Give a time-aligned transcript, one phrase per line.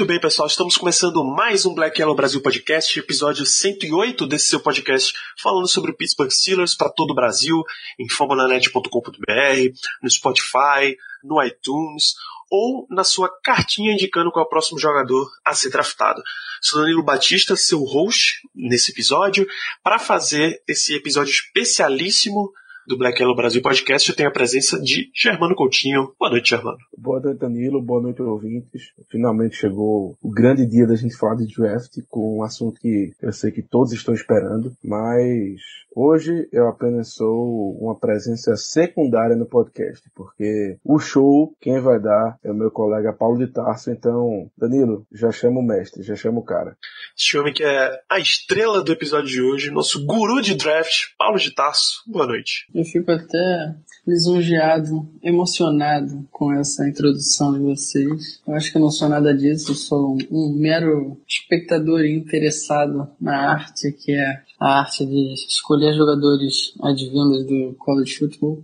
[0.00, 4.58] Muito bem, pessoal, estamos começando mais um Black Yellow Brasil Podcast, episódio 108 desse seu
[4.58, 7.62] podcast, falando sobre o Pittsburgh Steelers para todo o Brasil,
[7.98, 12.14] em fambonanet.com.br, no Spotify, no iTunes
[12.50, 16.22] ou na sua cartinha indicando qual é o próximo jogador a ser draftado.
[16.62, 19.46] Sou Danilo Batista, seu host nesse episódio,
[19.84, 22.50] para fazer esse episódio especialíssimo
[22.90, 26.12] do Black Yellow Brasil Podcast, eu tenho a presença de Germano Coutinho.
[26.18, 26.76] Boa noite, Germano.
[26.98, 27.80] Boa noite, Danilo.
[27.80, 28.92] Boa noite, ouvintes.
[29.08, 33.32] Finalmente chegou o grande dia da gente falar de draft com um assunto que eu
[33.32, 35.60] sei que todos estão esperando, mas
[35.94, 42.38] hoje eu apenas sou uma presença secundária no podcast, porque o show quem vai dar
[42.42, 43.90] é o meu colega Paulo de Tarso.
[43.90, 46.76] Então, Danilo, já chama o mestre, já chama o cara.
[47.16, 51.38] Este homem que é a estrela do episódio de hoje, nosso guru de draft, Paulo
[51.38, 52.02] de Tarso.
[52.06, 52.66] Boa noite.
[52.74, 53.74] Eu fico até
[54.06, 58.40] lisonjeado, emocionado com essa introdução de vocês.
[58.46, 63.08] Eu acho que eu não sou nada disso, eu sou um, um mero espectador interessado
[63.20, 68.62] na arte, que é a arte de escolher jogadores advindos do college football.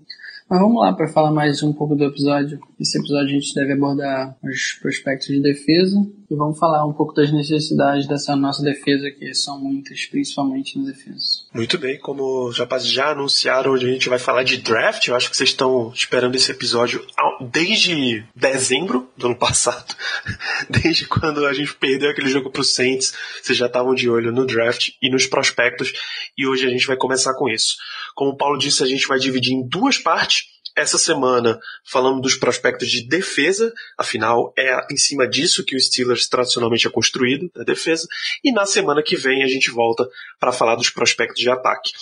[0.48, 2.61] Mas vamos lá para falar mais um pouco do episódio.
[2.78, 5.97] Esse episódio a gente deve abordar os prospectos de defesa
[6.28, 10.86] e vamos falar um pouco das necessidades dessa nossa defesa, que são muitas, principalmente na
[10.86, 11.44] defesa.
[11.55, 15.06] Muito bem, como os rapazes já anunciaram, hoje a gente vai falar de draft.
[15.06, 17.05] Eu acho que vocês estão esperando esse episódio
[17.41, 19.94] desde dezembro do ano passado.
[20.68, 24.46] Desde quando a gente perdeu aquele jogo pro Saints, vocês já estavam de olho no
[24.46, 25.92] draft e nos prospectos.
[26.36, 27.77] E hoje a gente vai começar com isso.
[28.14, 30.55] Como o Paulo disse, a gente vai dividir em duas partes.
[30.77, 31.58] Essa semana
[31.90, 36.90] falamos dos prospectos de defesa, afinal é em cima disso que o Steelers tradicionalmente é
[36.90, 38.06] construído, da defesa,
[38.45, 40.06] e na semana que vem a gente volta
[40.39, 41.92] para falar dos prospectos de ataque.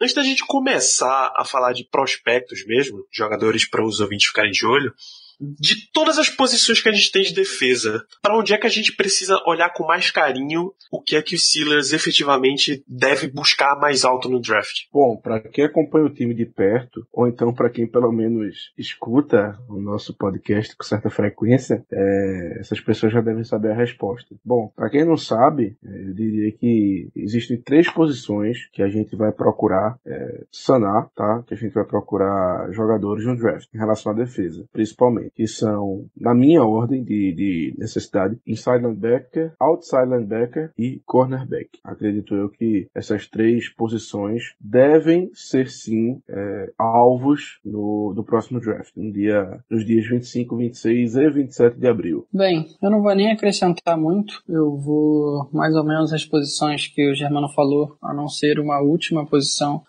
[0.00, 4.66] Antes da gente começar a falar de prospectos mesmo, jogadores para os ouvintes ficarem de
[4.66, 4.92] olho,
[5.40, 8.70] de todas as posições que a gente tem de defesa, para onde é que a
[8.70, 13.78] gente precisa olhar com mais carinho o que é que o Steelers efetivamente deve buscar
[13.78, 14.86] mais alto no draft?
[14.92, 19.58] Bom, para quem acompanha o time de perto, ou então para quem pelo menos escuta
[19.68, 24.34] o nosso podcast com certa frequência, é, essas pessoas já devem saber a resposta.
[24.44, 29.14] Bom, para quem não sabe, é, eu diria que existem três posições que a gente
[29.16, 31.42] vai procurar é, sanar, tá?
[31.46, 36.06] Que a gente vai procurar jogadores no draft em relação à defesa, principalmente que são,
[36.16, 41.78] na minha ordem de, de necessidade, inside linebacker, outside linebacker e cornerback.
[41.84, 48.92] Acredito eu que essas três posições devem ser sim é, alvos no, no próximo draft,
[48.96, 52.26] no dia, nos dias 25, 26 e 27 de abril.
[52.32, 57.10] Bem, eu não vou nem acrescentar muito, eu vou mais ou menos as posições que
[57.10, 59.82] o Germano falou, a não ser uma última posição,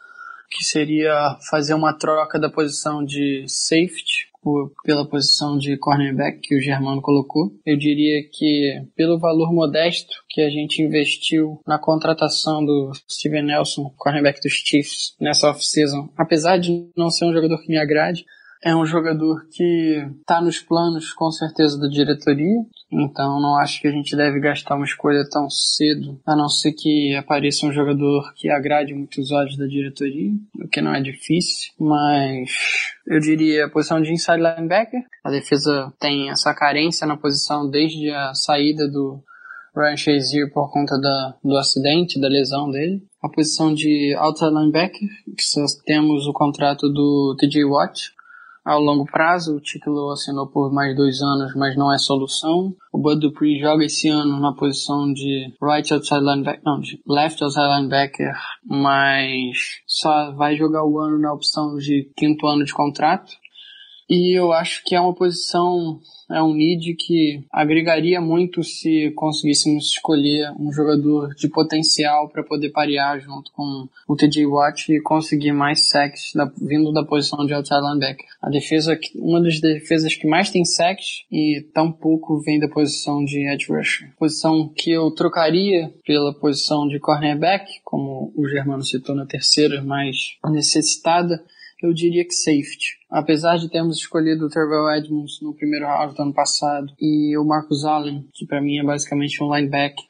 [0.50, 6.56] que seria fazer uma troca da posição de safety por, pela posição de cornerback que
[6.56, 7.52] o Germano colocou.
[7.66, 13.92] Eu diria que pelo valor modesto que a gente investiu na contratação do Steven Nelson,
[13.98, 18.26] cornerback dos Chiefs, nessa off-season, apesar de não ser um jogador que me agrade,
[18.64, 23.88] é um jogador que está nos planos com certeza da diretoria, então não acho que
[23.88, 28.34] a gente deve gastar uma escolha tão cedo, a não ser que apareça um jogador
[28.36, 30.32] que agrade muito os olhos da diretoria,
[30.64, 32.50] o que não é difícil, mas
[33.08, 35.04] eu diria a posição de inside linebacker.
[35.24, 39.24] A defesa tem essa carência na posição desde a saída do
[39.76, 43.02] Ryan Shazier por conta da, do acidente, da lesão dele.
[43.24, 48.12] A posição de outside linebacker, que só temos o contrato do TJ Watt,
[48.70, 49.56] ao longo prazo.
[49.56, 52.76] O título assinou por mais dois anos, mas não é solução.
[52.94, 57.44] O Bud Dupree joga esse ano na posição de right outside linebacker, não, de left
[57.44, 58.32] outside linebacker,
[58.64, 63.32] mas só vai jogar o ano na opção de quinto ano de contrato.
[64.10, 66.00] E eu acho que é uma posição,
[66.32, 72.72] é um need que agregaria muito se conseguíssemos escolher um jogador de potencial para poder
[72.72, 77.54] parear junto com o TJ Watt e conseguir mais sacks da, vindo da posição de
[77.54, 78.26] outside linebacker.
[78.42, 83.24] A defesa, uma das defesas que mais tem sacks e tão pouco vem da posição
[83.24, 84.12] de edge rusher.
[84.18, 90.40] Posição que eu trocaria pela posição de cornerback, como o Germano citou na terceira, mais
[90.48, 91.40] necessitada
[91.82, 92.98] eu diria que safety.
[93.10, 97.46] Apesar de termos escolhido o Terrell Edmonds no primeiro round do ano passado e o
[97.46, 100.04] Marcus Allen, que para mim é basicamente um linebacker,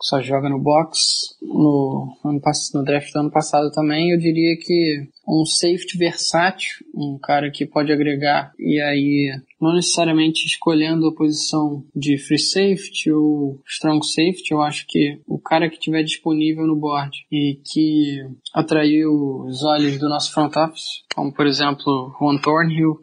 [0.00, 1.36] só joga no box.
[1.40, 2.40] No, ano,
[2.74, 7.66] no draft do ano passado também, eu diria que um safety versátil, um cara que
[7.66, 14.52] pode agregar e aí não necessariamente escolhendo a posição de free safety ou strong safety,
[14.52, 18.18] eu acho que o cara que tiver disponível no board e que
[18.52, 22.98] atraiu os olhos do nosso front office, como por exemplo Juan Thornhill,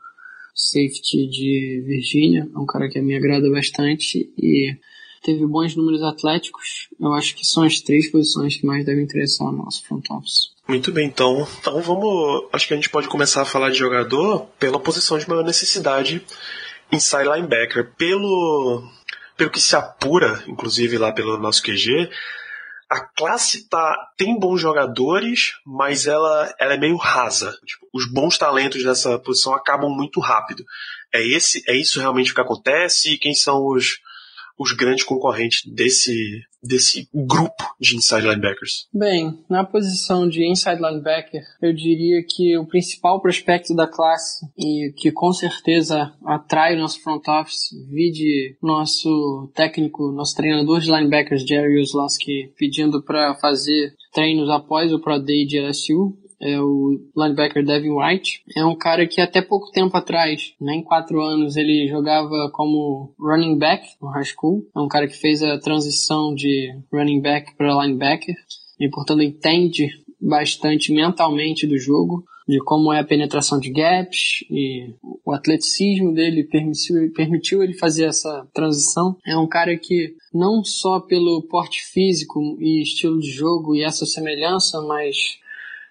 [0.54, 4.78] safety de Virgínia, é um cara que me agrada bastante e
[5.24, 6.90] teve bons números atléticos.
[7.00, 10.53] Eu acho que são as três posições que mais devem interessar no nosso front office.
[10.68, 12.48] Muito bem, então, então vamos.
[12.54, 16.26] Acho que a gente pode começar a falar de jogador pela posição de maior necessidade
[16.92, 17.92] inside linebacker.
[17.98, 18.82] Pelo,
[19.36, 22.10] pelo que se apura, inclusive lá pelo nosso QG,
[22.90, 27.52] a classe tá, tem bons jogadores, mas ela, ela é meio rasa.
[27.66, 30.64] Tipo, os bons talentos dessa posição acabam muito rápido.
[31.14, 33.18] É, esse, é isso realmente que acontece?
[33.18, 34.00] Quem são os,
[34.58, 36.14] os grandes concorrentes desse,
[36.62, 38.88] desse grupo de inside linebackers?
[38.94, 44.94] Bem, na posição de inside linebacker, eu diria que o principal prospecto da classe e
[44.96, 51.44] que com certeza atrai o nosso front office, vide nosso técnico, nosso treinador de linebackers,
[51.44, 57.66] Jerry Oslowski, pedindo para fazer treinos após o Pro Day de LSU, é o linebacker
[57.66, 58.44] Devin White.
[58.56, 63.14] É um cara que até pouco tempo atrás, nem né, quatro anos, ele jogava como
[63.18, 64.68] running back no high school.
[64.76, 68.36] É um cara que fez a transição de running back para linebacker
[68.80, 69.88] e, portanto, entende
[70.20, 74.94] bastante mentalmente do jogo, de como é a penetração de gaps e
[75.26, 79.16] o atleticismo dele permitiu, permitiu ele fazer essa transição.
[79.26, 84.06] É um cara que não só pelo porte físico e estilo de jogo e essa
[84.06, 85.42] semelhança, mas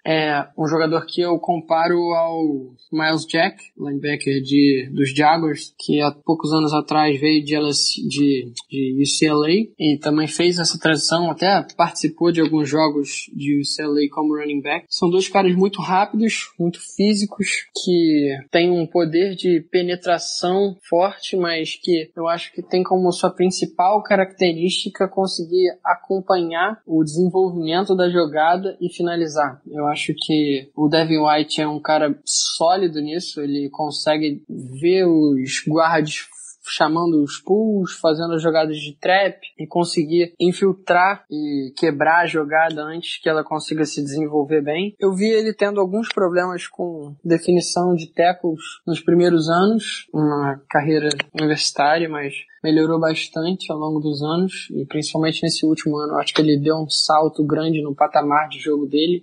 [0.05, 6.11] é um jogador que eu comparo ao Miles Jack, linebacker de, dos Jaguars, que há
[6.11, 7.55] poucos anos atrás veio de,
[8.07, 14.09] de, de UCLA e também fez essa transição, até participou de alguns jogos de UCLA
[14.11, 14.85] como running back.
[14.89, 21.75] São dois caras muito rápidos, muito físicos, que têm um poder de penetração forte, mas
[21.81, 28.77] que eu acho que tem como sua principal característica conseguir acompanhar o desenvolvimento da jogada
[28.81, 29.61] e finalizar.
[29.67, 35.63] Eu acho que o Devin White é um cara sólido nisso, ele consegue ver os
[35.67, 36.27] guards
[36.65, 43.21] chamando os pulls, fazendo jogadas de trap e conseguir infiltrar e quebrar a jogada antes
[43.21, 44.95] que ela consiga se desenvolver bem.
[44.99, 51.09] Eu vi ele tendo alguns problemas com definição de tackles nos primeiros anos na carreira
[51.33, 56.17] universitária, mas melhorou bastante ao longo dos anos e principalmente nesse último ano.
[56.17, 59.21] Acho que ele deu um salto grande no patamar de jogo dele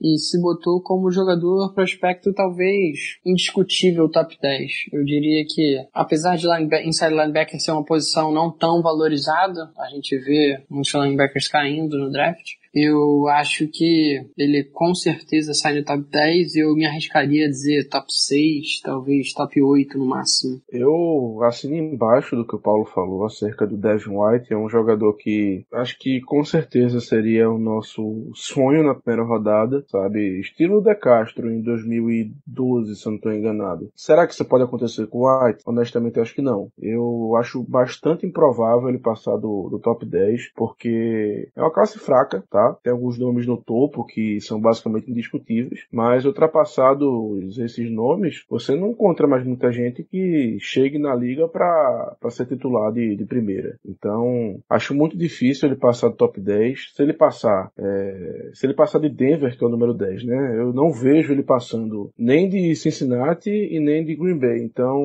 [0.00, 4.70] e se botou como jogador prospecto talvez indiscutível top 10.
[4.92, 9.88] Eu diria que, apesar de linebacker, inside linebacker ser uma posição não tão valorizada, a
[9.90, 12.46] gente vê muitos linebackers caindo no draft,
[12.84, 17.48] eu acho que ele com certeza sai no top 10 e eu me arriscaria a
[17.48, 20.60] dizer top 6, talvez top 8 no máximo.
[20.70, 24.52] Eu assino embaixo do que o Paulo falou acerca do Devin White.
[24.52, 29.84] É um jogador que acho que com certeza seria o nosso sonho na primeira rodada,
[29.90, 30.40] sabe?
[30.40, 33.90] Estilo De Castro em 2012, se eu não estou enganado.
[33.94, 35.62] Será que isso pode acontecer com o White?
[35.66, 36.70] Honestamente, acho que não.
[36.80, 42.44] Eu acho bastante improvável ele passar do, do top 10, porque é uma classe fraca,
[42.50, 42.67] tá?
[42.82, 48.90] Tem alguns nomes no topo que são basicamente indiscutíveis, mas ultrapassados esses nomes, você não
[48.90, 53.76] encontra mais muita gente que chegue na liga para ser titular de, de, primeira.
[53.86, 56.92] Então, acho muito difícil ele passar do top 10.
[56.94, 60.56] Se ele passar, é, se ele passar de Denver, que é o número 10, né?
[60.58, 64.62] Eu não vejo ele passando nem de Cincinnati e nem de Green Bay.
[64.62, 65.04] Então,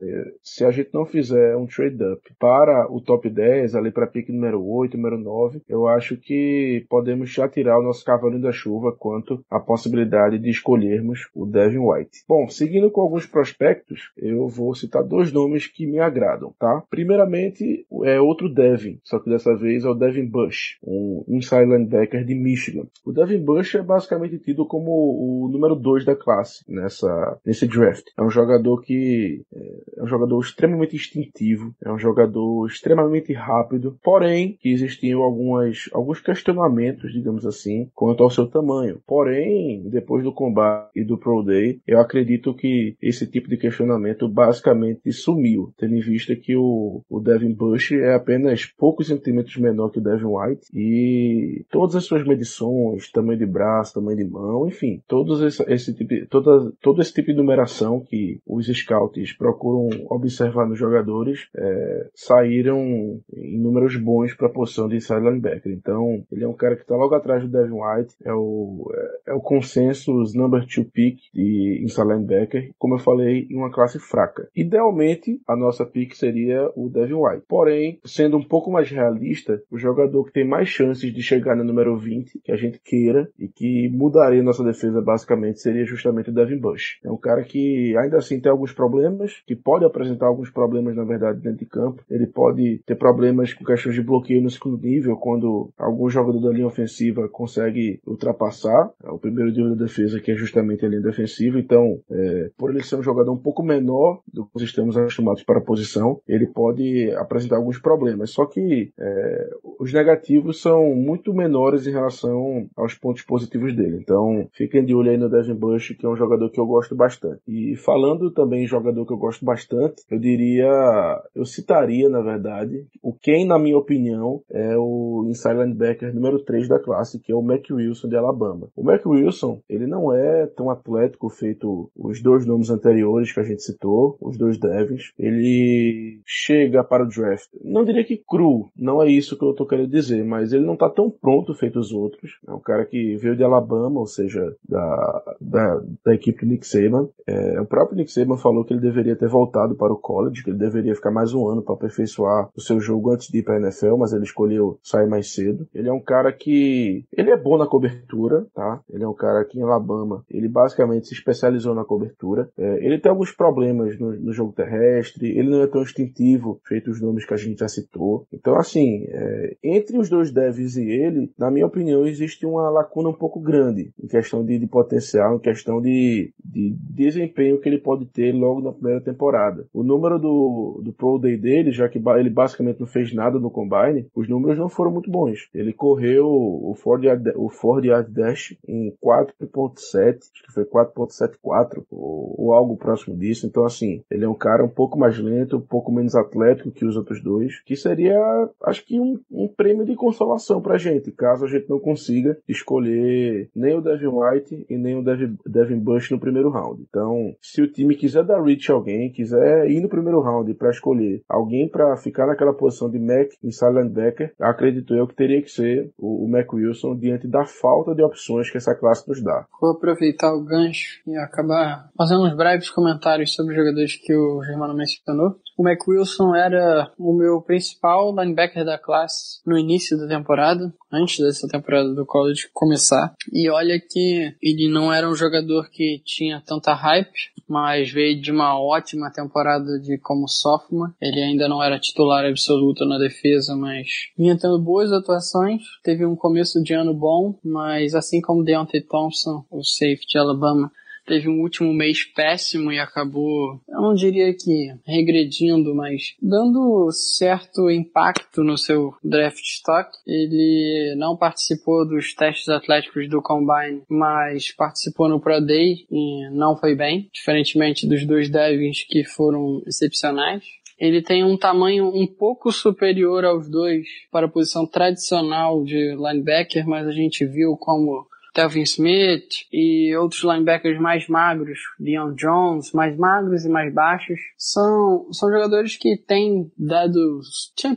[0.00, 4.32] é, se a gente não fizer um trade-up para o top 10, ali para pique
[4.32, 8.92] número 8, número 9, eu acho que podemos já tirar o nosso cavalinho da chuva
[8.92, 12.22] quanto à possibilidade de escolhermos o Devin White.
[12.28, 16.84] Bom, seguindo com alguns prospectos, eu vou citar dois nomes que me agradam, tá?
[16.88, 22.24] Primeiramente é outro Devin, só que dessa vez é o Devin Bush, um inside linebacker
[22.24, 22.86] de Michigan.
[23.04, 28.06] O Devin Bush é basicamente tido como o número 2 da classe nessa, nesse draft.
[28.16, 33.98] É um jogador que é, é um jogador extremamente instintivo, é um jogador extremamente rápido,
[34.00, 39.00] porém que existiam algumas, alguns questionamentos digamos assim, quanto ao seu tamanho.
[39.06, 44.28] Porém, depois do combate e do Pro Day, eu acredito que esse tipo de questionamento
[44.28, 49.90] basicamente sumiu, tendo em vista que o, o Devin Bush é apenas poucos centímetros menor
[49.90, 54.66] que o Devin White e todas as suas medições, tamanho de braço, tamanho de mão,
[54.66, 59.88] enfim, todos esse, esse tipo, toda, todo esse tipo de numeração que os scouts procuram
[60.08, 65.72] observar nos jogadores é, saíram em números bons para a posição de inside linebacker.
[65.72, 69.30] Então, ele é um cara que está logo atrás do Devin White, é o, é,
[69.30, 73.98] é o consensus number two pick de inside linebacker, como eu falei, em uma classe
[73.98, 74.48] fraca.
[74.54, 77.44] Idealmente, a nossa pick seria o Devin White.
[77.48, 81.64] Porém, sendo um pouco mais realista, o jogador que tem mais chances de chegar no
[81.64, 86.34] número 20, que a gente queira, e que mudaria nossa defesa basicamente, seria justamente o
[86.34, 86.98] Devin Bush.
[87.04, 91.04] É um cara que ainda assim tem alguns problemas, que pode apresentar alguns problemas, na
[91.04, 92.02] verdade, dentro de campo.
[92.10, 96.50] Ele pode ter problemas com questões de bloqueio no segundo nível, quando algum jogador da
[96.50, 101.00] linha ofensiva consegue ultrapassar é o primeiro nível da defesa, que é justamente a linha
[101.00, 101.58] defensiva.
[101.58, 105.58] Então, é, por ele ser um jogador um pouco menor do que estamos acostumados para
[105.58, 108.30] a posição, ele pode apresentar alguns problemas.
[108.30, 113.98] Só que é, os negativos são muito menores em relação aos pontos positivos dele.
[114.00, 116.94] Então, fiquem de olho aí no Devin Bush, que é um jogador que eu gosto
[116.94, 117.40] bastante.
[117.46, 122.86] E falando também em jogador que eu gosto bastante, eu diria, eu citaria, na verdade,
[123.02, 127.34] o quem, na minha opinião, é o inside linebacker número 3 da classe, que é
[127.34, 128.68] o Mac Wilson de Alabama.
[128.76, 133.44] O Mac Wilson, ele não é tão atlético feito os dois nomes anteriores que a
[133.44, 135.12] gente citou, os dois Devins.
[135.18, 139.66] Ele chega para o draft, não diria que cru, não é isso que eu tô
[139.66, 142.38] querendo dizer, mas ele não tá tão pronto feito os outros.
[142.46, 146.66] É um cara que veio de Alabama, ou seja, da, da, da equipe do Nick
[146.66, 147.08] Saban.
[147.26, 150.50] É, o próprio Nick Saban falou que ele deveria ter voltado para o college, que
[150.50, 153.56] ele deveria ficar mais um ano para aperfeiçoar o seu jogo antes de ir para
[153.56, 155.66] a NFL, mas ele escolheu sair mais cedo.
[155.74, 158.80] Ele é um cara que ele é bom na cobertura, tá?
[158.90, 162.48] Ele é um cara que em Alabama, ele basicamente se especializou na cobertura.
[162.58, 166.90] É, ele tem alguns problemas no, no, jogo terrestre, ele não é tão instintivo, feito
[166.90, 168.26] os nomes que a gente já citou.
[168.32, 173.08] Então, assim, é, entre os dois devs e ele, na minha opinião, existe uma lacuna
[173.08, 177.78] um pouco grande em questão de, de potencial, em questão de, de desempenho que ele
[177.78, 179.66] pode ter logo na primeira temporada.
[179.72, 183.50] O número do, do Pro Day dele, já que ele basicamente não fez nada no
[183.50, 185.48] Combine, os números não foram muito bons.
[185.54, 187.04] Ele correu o Ford
[187.36, 193.46] o Ford Dash em 4.7, acho que foi 4.74 ou, ou algo próximo disso.
[193.46, 196.84] Então, assim, ele é um cara um pouco mais lento, um pouco menos atlético que
[196.84, 198.18] os outros dois, que seria,
[198.64, 203.48] acho que um, um prêmio de consolação pra gente, caso a gente não consiga escolher
[203.54, 206.82] nem o Devin White e nem o Devin, Devin Bush no primeiro round.
[206.88, 210.70] Então, se o time quiser dar reach a alguém, quiser ir no primeiro round para
[210.70, 215.42] escolher alguém para ficar naquela posição de Mac e Silent Becker, acredito eu que teria
[215.42, 219.22] que ser o, o Mac Wilson diante da falta de opções que essa classe nos
[219.22, 219.46] dá.
[219.60, 224.42] Vou aproveitar o gancho e acabar fazendo uns breves comentários sobre os jogadores que o
[224.42, 225.36] Germano mencionou.
[225.56, 231.18] O Mac Wilson era o meu principal linebacker da classe no início da temporada, antes
[231.18, 233.14] dessa temporada do college começar.
[233.32, 237.12] E olha que ele não era um jogador que tinha tanta hype,
[237.48, 240.92] mas veio de uma ótima temporada de como sophomore.
[241.00, 243.86] Ele ainda não era titular absoluto na defesa, mas
[244.18, 245.62] vinha tendo boas atuações.
[245.84, 250.70] Teve um começo de ano bom, mas assim como Deontay Thompson, o safety de Alabama,
[251.06, 257.70] teve um último mês péssimo e acabou, eu não diria que regredindo, mas dando certo
[257.70, 259.90] impacto no seu draft stock.
[260.06, 266.56] Ele não participou dos testes atléticos do Combine, mas participou no Pro Day e não
[266.56, 270.42] foi bem, diferentemente dos dois Devins que foram excepcionais.
[270.78, 276.66] Ele tem um tamanho um pouco superior aos dois para a posição tradicional de linebacker,
[276.66, 282.96] mas a gente viu como Telvin Smith e outros linebackers mais magros, Leon Jones, mais
[282.96, 287.20] magros e mais baixos, são, são jogadores que têm dado,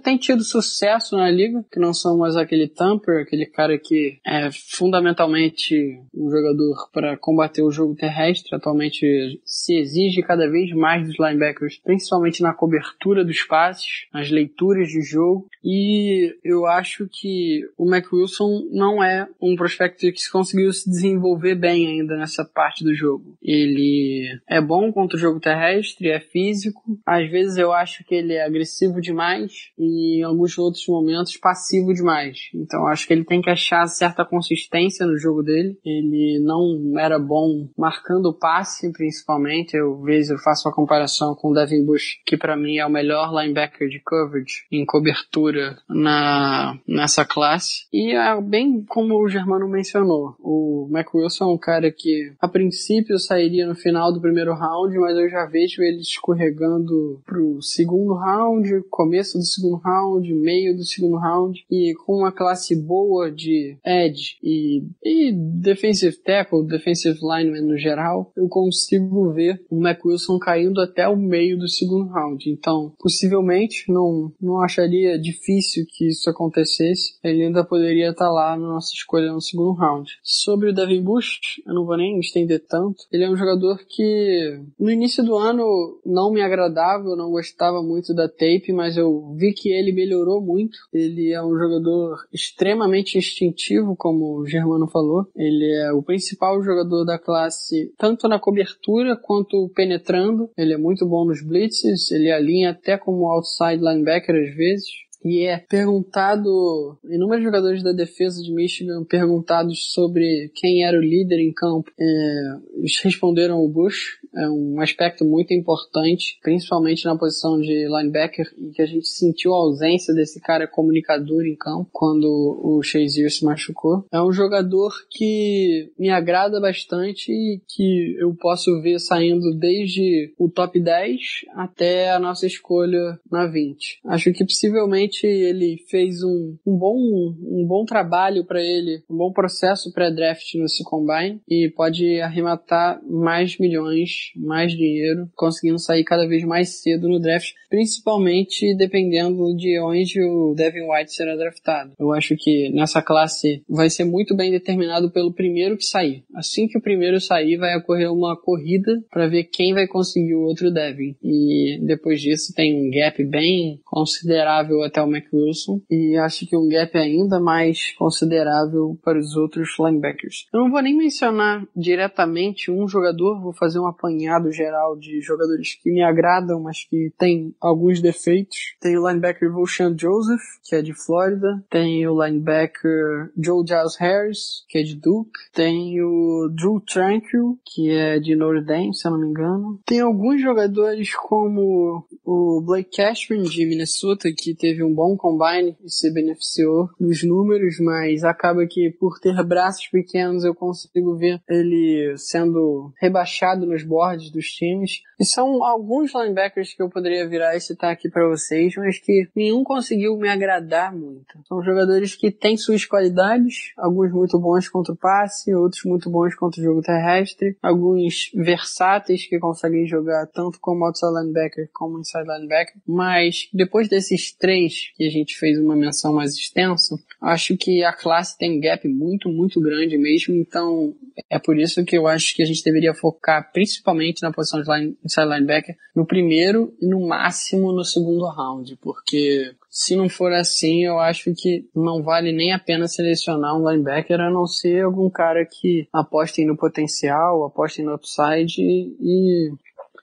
[0.04, 4.50] têm tido sucesso na liga, que não são mais aquele Tamper, aquele cara que é
[4.52, 8.56] fundamentalmente um jogador para combater o jogo terrestre.
[8.56, 14.88] Atualmente se exige cada vez mais dos linebackers, principalmente na cobertura dos passes, nas leituras
[14.88, 15.48] de jogo.
[15.64, 20.90] E eu acho que o Mac Wilson não é um prospecto que se conseguiu se
[20.90, 23.38] desenvolver bem ainda nessa parte do jogo.
[23.44, 26.82] Ele é bom contra o jogo terrestre, é físico.
[27.06, 31.94] Às vezes eu acho que ele é agressivo demais e em alguns outros momentos passivo
[31.94, 32.38] demais.
[32.56, 35.78] Então acho que ele tem que achar certa consistência no jogo dele.
[35.86, 39.76] Ele não era bom marcando o passe, principalmente.
[39.76, 42.92] Eu vejo, eu faço uma comparação com o Devin Bush, que para mim é o
[42.92, 47.86] melhor linebacker de coverage em cobertura na nessa classe.
[47.92, 50.37] E é bem como o Germano mencionou.
[50.40, 54.98] O Mac Wilson é um cara que a princípio sairia no final do primeiro round,
[54.98, 60.84] mas eu já vejo ele escorregando pro segundo round, começo do segundo round, meio do
[60.84, 67.62] segundo round e com uma classe boa de edge e, e defensive tackle, defensive lineman
[67.62, 72.50] no geral, eu consigo ver o Mac Wilson caindo até o meio do segundo round.
[72.50, 77.18] Então, possivelmente, não, não acharia difícil que isso acontecesse.
[77.24, 80.10] Ele ainda poderia estar lá na nossa escolha no segundo round.
[80.30, 83.06] Sobre o Devin Bush, eu não vou nem estender tanto.
[83.10, 87.82] Ele é um jogador que no início do ano não me agradava, eu não gostava
[87.82, 90.78] muito da tape, mas eu vi que ele melhorou muito.
[90.92, 95.26] Ele é um jogador extremamente instintivo, como o Germano falou.
[95.34, 100.50] Ele é o principal jogador da classe, tanto na cobertura quanto penetrando.
[100.58, 105.46] Ele é muito bom nos blitzes, ele alinha até como outside linebacker às vezes e
[105.46, 111.52] é perguntado, inúmeros jogadores da defesa de Michigan perguntados sobre quem era o líder em
[111.54, 117.88] campo, é, eles responderam o Bush, é um aspecto muito importante, principalmente na posição de
[117.88, 122.26] linebacker, em que a gente sentiu a ausência desse cara comunicador em campo quando
[122.64, 124.06] o Shazier se machucou.
[124.12, 130.50] É um jogador que me agrada bastante e que eu posso ver saindo desde o
[130.50, 131.20] top 10
[131.56, 134.02] até a nossa escolha na 20.
[134.06, 139.32] Acho que possivelmente ele fez um, um bom um bom trabalho para ele, um bom
[139.32, 146.44] processo pré-draft nesse combine e pode arrematar mais milhões, mais dinheiro, conseguindo sair cada vez
[146.44, 151.94] mais cedo no draft, principalmente dependendo de onde o Devin White será draftado.
[152.00, 156.24] Eu acho que nessa classe vai ser muito bem determinado pelo primeiro que sair.
[156.36, 160.42] Assim que o primeiro sair, vai ocorrer uma corrida para ver quem vai conseguir o
[160.42, 161.16] outro Devin.
[161.24, 166.56] E depois disso tem um gap bem considerável até o Mac Wilson e acho que
[166.56, 170.48] um gap ainda mais considerável para os outros linebackers.
[170.54, 174.17] Eu não vou nem mencionar diretamente um jogador, vou fazer um apanhado
[174.52, 178.76] geral de jogadores que me agradam, mas que tem alguns defeitos.
[178.80, 181.64] Tem o linebacker Volshan Joseph, que é de Flórida.
[181.70, 185.32] Tem o linebacker Joe Giles Harris, que é de Duke.
[185.54, 189.80] Tem o Drew Tranquil, que é de Notre Dame, se eu não me engano.
[189.86, 195.90] Tem alguns jogadores como o Blake Cashman, de Minnesota, que teve um bom combine e
[195.90, 202.16] se beneficiou dos números, mas acaba que por ter braços pequenos eu consigo ver ele
[202.18, 203.97] sendo rebaixado nos boards
[204.32, 205.02] dos times.
[205.20, 209.28] E são alguns linebackers que eu poderia virar e citar aqui para vocês, mas que
[209.36, 211.40] nenhum conseguiu me agradar muito.
[211.48, 216.36] São jogadores que têm suas qualidades, alguns muito bons contra o passe, outros muito bons
[216.36, 222.28] contra o jogo terrestre, alguns versáteis que conseguem jogar tanto como outside linebacker como inside
[222.28, 227.84] linebacker, mas depois desses três que a gente fez uma menção mais extensa, acho que
[227.84, 230.96] a classe tem um gap muito, muito grande mesmo, então
[231.30, 233.87] é por isso que eu acho que a gente deveria focar principalmente
[234.22, 239.54] na posição de line, inside linebacker no primeiro e no máximo no segundo round, porque
[239.70, 244.20] se não for assim, eu acho que não vale nem a pena selecionar um linebacker
[244.20, 249.52] a não ser algum cara que aposte no potencial, aposte no upside e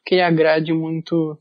[0.06, 1.38] que agrade muito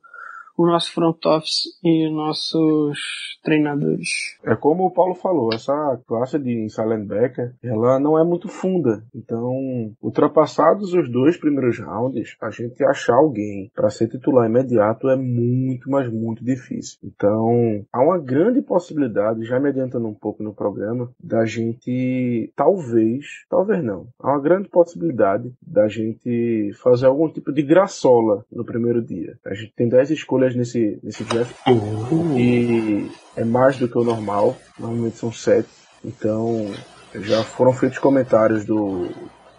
[0.58, 4.38] o nosso front office e nossos treinadores.
[4.44, 9.04] É como o Paulo falou, essa classe de Silent Backer, ela não é muito funda.
[9.14, 9.52] Então,
[10.02, 15.90] ultrapassados os dois primeiros rounds, a gente achar alguém para ser titular imediato é muito,
[15.90, 16.98] mas muito difícil.
[17.04, 23.46] Então, há uma grande possibilidade, já me adiantando um pouco no programa, da gente talvez,
[23.50, 29.02] talvez não, há uma grande possibilidade da gente fazer algum tipo de graçola no primeiro
[29.02, 29.38] dia.
[29.46, 31.54] A gente tem 10 escolhas nesse, nesse draft.
[32.38, 35.68] E é mais do que o normal, normalmente são 7.
[36.04, 36.72] Então,
[37.22, 39.10] já foram feitos comentários do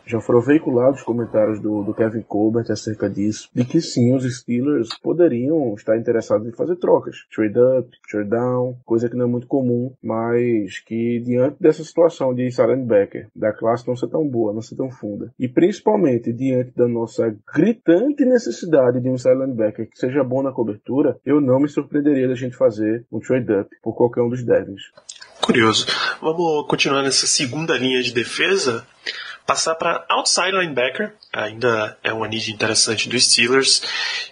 [0.07, 4.89] já foram veiculados comentários do, do Kevin Colbert acerca disso, de que sim, os Steelers
[5.03, 9.47] poderiam estar interessados em fazer trocas, trade up, trade down, coisa que não é muito
[9.47, 14.53] comum, mas que diante dessa situação de Silent Becker, da classe não ser tão boa,
[14.53, 19.89] não ser tão funda, e principalmente diante da nossa gritante necessidade de um Silent Becker
[19.89, 23.71] que seja bom na cobertura, eu não me surpreenderia da gente fazer um trade up
[23.83, 24.83] por qualquer um dos Devils.
[25.41, 25.87] Curioso.
[26.21, 28.87] Vamos continuar nessa segunda linha de defesa.
[29.47, 33.83] Passar para outside linebacker, ainda é uma need interessante dos Steelers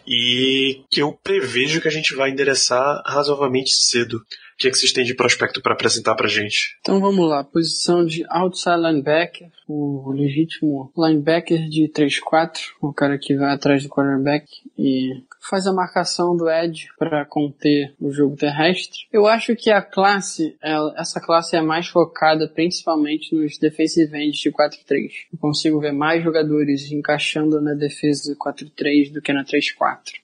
[0.07, 4.25] e que eu prevejo que a gente vai endereçar razoavelmente cedo.
[4.63, 6.77] Que, é que vocês têm de prospecto para apresentar pra gente?
[6.81, 13.35] Então vamos lá, posição de outside linebacker, o legítimo linebacker de 3-4, o cara que
[13.35, 14.47] vai atrás do quarterback
[14.79, 19.01] e faz a marcação do edge para conter o jogo terrestre.
[19.13, 20.57] Eu acho que a classe,
[20.97, 25.11] essa classe é mais focada principalmente nos defensive ends de 4-3.
[25.33, 29.59] Eu consigo ver mais jogadores encaixando na defesa 4-3 do que na 3-4.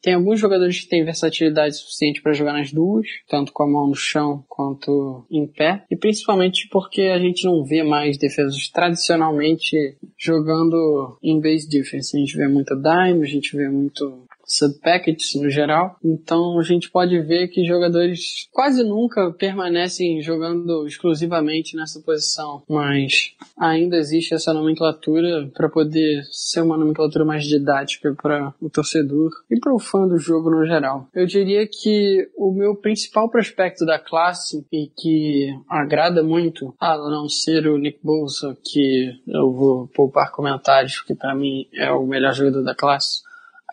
[0.01, 3.88] Tem alguns jogadores que têm versatilidade suficiente para jogar nas duas, tanto com a mão
[3.88, 9.96] no chão quanto em pé, e principalmente porque a gente não vê mais defesas tradicionalmente
[10.18, 12.16] jogando em base defense.
[12.16, 15.96] A gente vê muito dime, a gente vê muito subpackets no geral.
[16.02, 23.34] Então a gente pode ver que jogadores quase nunca permanecem jogando exclusivamente nessa posição, mas
[23.56, 29.61] ainda existe essa nomenclatura para poder ser uma nomenclatura mais didática para o torcedor e
[29.61, 31.08] para o fã do jogo no geral.
[31.14, 37.28] Eu diria que o meu principal prospecto da classe e que agrada muito, a não
[37.28, 42.32] ser o Nick Bolsa, que eu vou poupar comentários, porque para mim é o melhor
[42.32, 43.22] jogador da classe,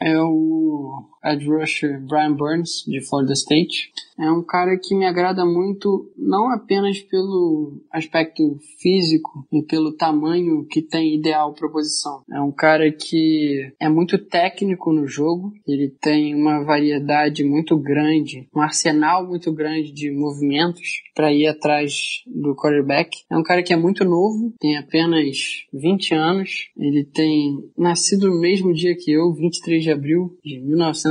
[0.01, 3.91] é o edge rusher Brian Burns, de Florida State.
[4.17, 10.65] É um cara que me agrada muito, não apenas pelo aspecto físico e pelo tamanho
[10.65, 12.23] que tem ideal para posição.
[12.31, 18.47] É um cara que é muito técnico no jogo, ele tem uma variedade muito grande,
[18.55, 23.17] um arsenal muito grande de movimentos para ir atrás do quarterback.
[23.29, 28.39] É um cara que é muito novo, tem apenas 20 anos, ele tem nascido no
[28.39, 30.59] mesmo dia que eu, 23 de abril de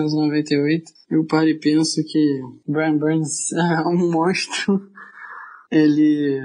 [0.05, 0.85] 1998.
[1.11, 4.81] Eu paro e penso que Brian Burns é um monstro.
[5.71, 6.41] Ele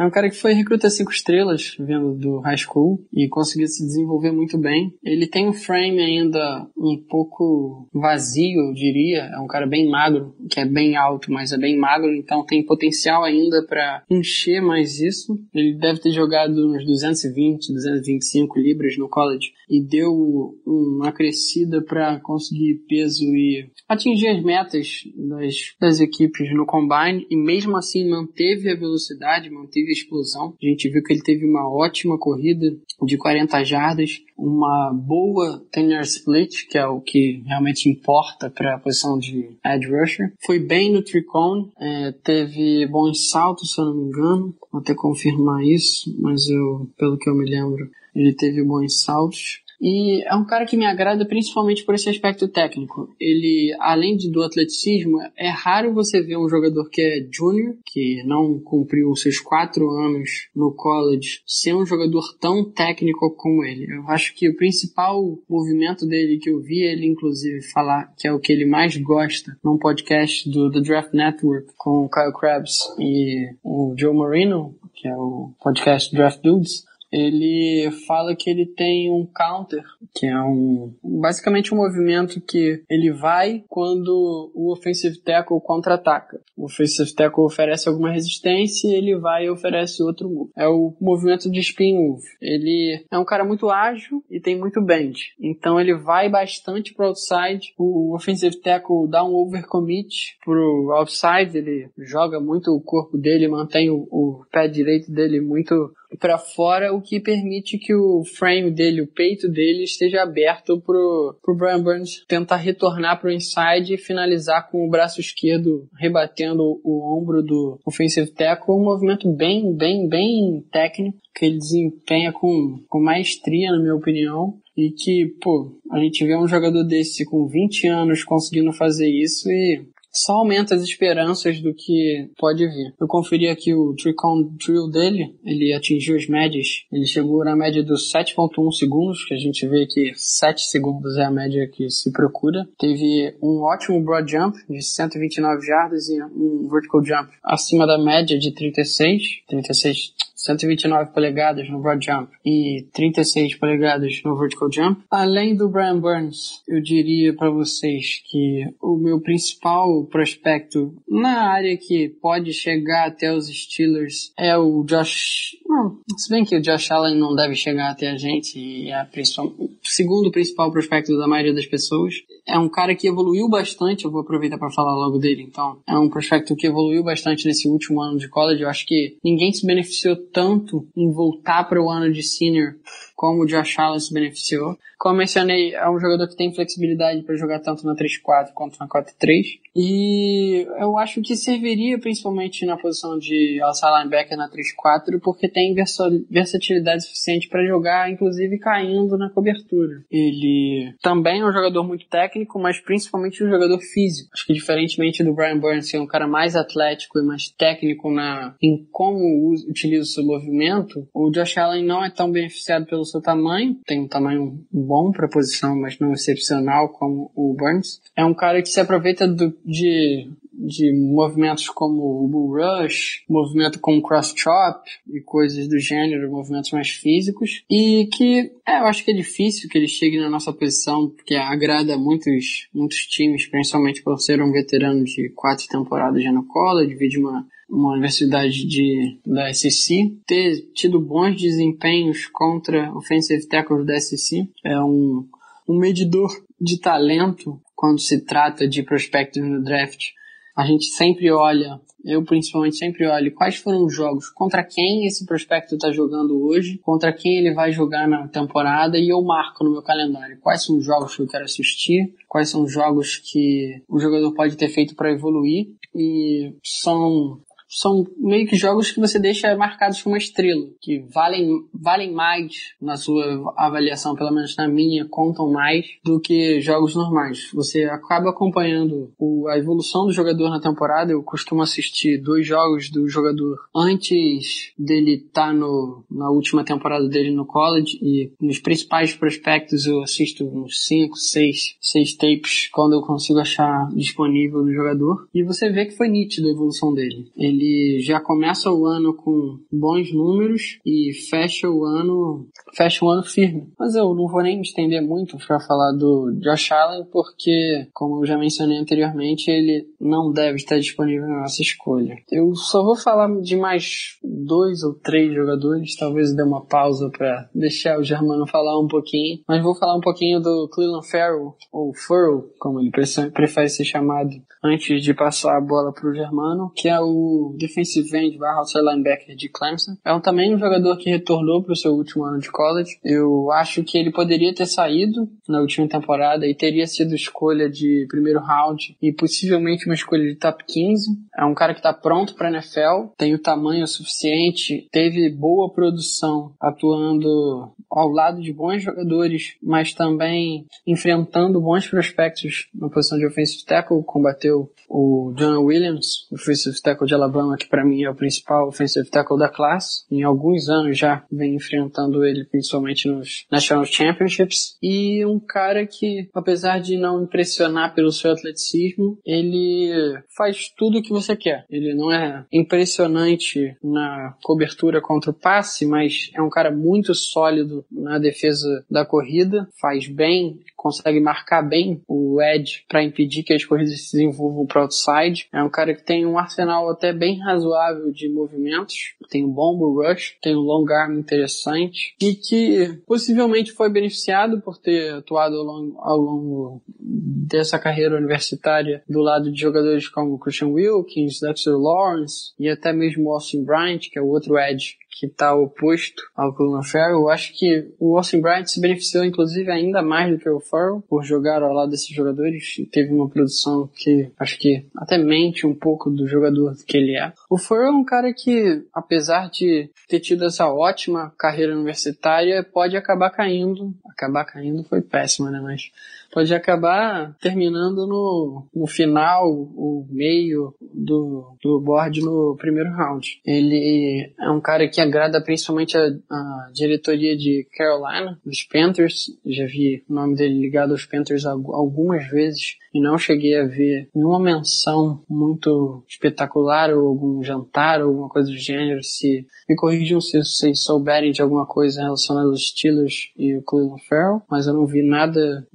[0.00, 3.84] é um cara que foi recruta cinco estrelas, vindo do high school, e conseguiu se
[3.84, 4.94] desenvolver muito bem.
[5.04, 9.24] Ele tem um frame ainda um pouco vazio, eu diria.
[9.24, 12.64] É um cara bem magro, que é bem alto, mas é bem magro, então tem
[12.64, 15.38] potencial ainda para encher mais isso.
[15.52, 22.18] Ele deve ter jogado uns 220, 225 libras no college e deu uma crescida para
[22.18, 28.68] conseguir peso e atingir as metas das, das equipes no combine e mesmo assim manteve
[28.68, 30.56] a velocidade, manteve explosão.
[30.60, 36.02] A gente viu que ele teve uma ótima corrida de 40 jardas, uma boa tenure
[36.02, 40.32] split, que é o que realmente importa para a posição de edge rusher.
[40.44, 44.54] Foi bem no tricone, é, teve bons saltos, se eu não me engano.
[44.72, 49.60] Vou até confirmar isso, mas eu, pelo que eu me lembro, ele teve bons saltos.
[49.80, 53.08] E é um cara que me agrada principalmente por esse aspecto técnico.
[53.18, 58.22] Ele, além de, do atleticismo, é raro você ver um jogador que é júnior, que
[58.24, 63.86] não cumpriu seus quatro anos no college, ser um jogador tão técnico como ele.
[63.90, 68.32] Eu acho que o principal movimento dele que eu vi ele, inclusive, falar que é
[68.32, 72.80] o que ele mais gosta num podcast do The Draft Network com o Kyle Krabs
[72.98, 79.10] e o Joe Marino, que é o podcast Draft Dudes, ele fala que ele tem
[79.10, 79.82] um counter,
[80.14, 86.40] que é um basicamente um movimento que ele vai quando o offensive tackle contra-ataca.
[86.56, 90.50] O offensive tackle oferece alguma resistência e ele vai e oferece outro move.
[90.56, 92.24] É o movimento de spin move.
[92.40, 95.34] Ele é um cara muito ágil e tem muito bend.
[95.40, 97.72] Então ele vai bastante pro outside.
[97.78, 103.90] O offensive tackle dá um overcommit pro outside, ele joga muito o corpo dele, mantém
[103.90, 109.02] o, o pé direito dele muito para fora, o que permite que o frame dele,
[109.02, 114.68] o peito dele, esteja aberto pro, pro Brian Burns tentar retornar pro inside e finalizar
[114.70, 118.74] com o braço esquerdo rebatendo o ombro do offensive tackle.
[118.74, 124.58] Um movimento bem, bem, bem técnico que ele desempenha com, com maestria, na minha opinião.
[124.76, 129.50] E que, pô, a gente vê um jogador desse com 20 anos conseguindo fazer isso
[129.50, 132.94] e só aumenta as esperanças do que pode vir.
[133.00, 137.82] Eu conferi aqui o Tricon Drill dele, ele atingiu as médias, ele chegou na média
[137.82, 142.12] dos 7.1 segundos, que a gente vê que 7 segundos é a média que se
[142.12, 142.68] procura.
[142.78, 148.38] Teve um ótimo broad jump de 129 jardas e um vertical jump acima da média
[148.38, 155.02] de 36, 36 129 polegadas no broad jump e 36 polegadas no vertical jump.
[155.10, 161.76] Além do Brian Burns, eu diria para vocês que o meu principal prospecto na área
[161.76, 165.56] que pode chegar até os Steelers é o Josh.
[165.66, 169.02] Não, se bem que o Josh Allen não deve chegar até a gente e é
[169.02, 172.14] o segundo principal prospecto da maioria das pessoas
[172.50, 175.78] é um cara que evoluiu bastante, eu vou aproveitar para falar logo dele, então.
[175.88, 178.62] É um prospecto que evoluiu bastante nesse último ano de college.
[178.62, 182.74] Eu acho que ninguém se beneficiou tanto em voltar para o ano de senior
[183.20, 184.78] como o Josh Allen se beneficiou.
[184.98, 188.78] Como eu mencionei, é um jogador que tem flexibilidade para jogar tanto na 3-4 quanto
[188.78, 189.60] na 4-3.
[189.76, 195.74] E eu acho que serviria principalmente na posição de outside linebacker na 3-4, porque tem
[195.74, 200.02] versatilidade suficiente para jogar, inclusive caindo na cobertura.
[200.10, 204.30] Ele também é um jogador muito técnico, mas principalmente um jogador físico.
[204.32, 208.10] Acho que diferentemente do Brian Burns, que é um cara mais atlético e mais técnico
[208.10, 212.86] na, em como usa, utiliza o seu movimento, o Josh Allen não é tão beneficiado
[212.86, 218.00] pelo seu tamanho, tem um tamanho bom para posição, mas não excepcional como o Burns.
[218.16, 223.80] É um cara que se aproveita do, de, de movimentos como o Bull Rush, movimento
[223.80, 227.62] como Cross Chop e coisas do gênero, movimentos mais físicos.
[227.70, 231.34] E que é, eu acho que é difícil que ele chegue na nossa posição, porque
[231.34, 236.96] agrada muitos, muitos times, principalmente por ser um veterano de quatro temporadas já no college,
[237.08, 243.98] de uma uma universidade de, da SEC, ter tido bons desempenhos contra offensive tackles da
[243.98, 244.48] SEC.
[244.64, 245.26] É um,
[245.68, 246.30] um medidor
[246.60, 250.08] de talento quando se trata de prospectos no draft.
[250.56, 255.24] A gente sempre olha, eu principalmente sempre olho quais foram os jogos, contra quem esse
[255.24, 259.70] prospecto está jogando hoje, contra quem ele vai jogar na temporada e eu marco no
[259.72, 263.82] meu calendário quais são os jogos que eu quero assistir, quais são os jogos que
[263.88, 269.18] o jogador pode ter feito para evoluir e são são meio que jogos que você
[269.18, 272.52] deixa marcados com uma estrela, que valem, valem mais
[272.82, 277.48] na sua avaliação, pelo menos na minha, contam mais do que jogos normais.
[277.54, 281.12] Você acaba acompanhando o, a evolução do jogador na temporada.
[281.12, 287.08] Eu costumo assistir dois jogos do jogador antes dele estar tá no, na última temporada
[287.08, 292.94] dele no college e nos principais prospectos eu assisto uns 5, 6, 6 tapes quando
[292.94, 295.28] eu consigo achar disponível do jogador.
[295.32, 297.30] E você vê que foi nítido a evolução dele.
[297.36, 303.10] Ele ele já começa o ano com bons números e fecha o ano fecha o
[303.10, 303.68] ano firme.
[303.78, 308.22] Mas eu não vou nem me estender muito para falar do Josh Allen porque, como
[308.22, 312.16] eu já mencionei anteriormente, ele não deve estar disponível na nossa escolha.
[312.30, 317.48] Eu só vou falar de mais dois ou três jogadores, talvez dê uma pausa para
[317.54, 321.92] deixar o Germano falar um pouquinho, mas vou falar um pouquinho do Cleveland Farrell ou
[321.94, 324.30] Furrow, como ele prefere ser chamado,
[324.62, 328.84] antes de passar a bola para o Germano, que é o defensive end barra outside
[328.84, 329.96] linebacker de Clemson.
[330.04, 332.98] É um, também um jogador que retornou para o seu último ano de college.
[333.04, 338.06] Eu acho que ele poderia ter saído na última temporada e teria sido escolha de
[338.08, 341.10] primeiro round e possivelmente uma escolha de top 15.
[341.36, 346.52] É um cara que está pronto para NFL, tem o tamanho suficiente, teve boa produção
[346.60, 353.64] atuando ao lado de bons jogadores, mas também enfrentando bons prospectos na posição de offensive
[353.64, 358.68] tackle, combateu o John Williams, offensive tackle de Alabama, que para mim é o principal
[358.68, 360.04] offensive tackle da classe.
[360.10, 364.76] Em alguns anos já vem enfrentando ele, principalmente nos National Championships.
[364.82, 369.92] E um cara que, apesar de não impressionar pelo seu atleticismo, ele
[370.36, 371.64] faz tudo o que você quer.
[371.70, 377.84] Ele não é impressionante na cobertura contra o passe, mas é um cara muito sólido
[377.90, 383.62] na defesa da corrida, faz bem consegue marcar bem o edge para impedir que as
[383.62, 385.46] corridas se desenvolvam para outside.
[385.52, 389.76] É um cara que tem um arsenal até bem razoável de movimentos, tem um bom
[389.76, 395.64] rush, tem um long arm interessante e que possivelmente foi beneficiado por ter atuado ao
[395.64, 402.52] longo, ao longo dessa carreira universitária do lado de jogadores como Christian Wilkins, Dexter Lawrence
[402.58, 406.82] e até mesmo Austin Bryant, que é o outro edge que está oposto ao Colin
[406.82, 407.20] Farrell.
[407.20, 411.04] Eu acho que o Austin Bryant se beneficiou, inclusive, ainda mais do que o Farrell
[411.06, 412.76] por jogar ao lado desses jogadores.
[412.90, 417.32] Teve uma produção que acho que até mente um pouco do jogador que ele é.
[417.48, 422.96] O Farrell é um cara que, apesar de ter tido essa ótima carreira universitária, pode
[422.96, 423.94] acabar caindo.
[424.10, 425.60] Acabar caindo foi péssimo, né?
[425.60, 425.90] Mas
[426.32, 433.40] pode acabar terminando no, no final, o meio do, do board no primeiro round.
[433.44, 439.26] Ele é um cara que agrada principalmente a, a diretoria de Carolina, dos Panthers.
[439.44, 444.08] Já vi o nome dele ligado aos Panthers algumas vezes e não cheguei a ver
[444.14, 449.02] nenhuma menção muito espetacular ou algum jantar ou alguma coisa do gênero.
[449.02, 454.02] Se me corrijam se vocês souberem de alguma coisa relacionada aos Steelers e o Cleveland
[454.08, 455.66] Farrell, mas eu não vi nada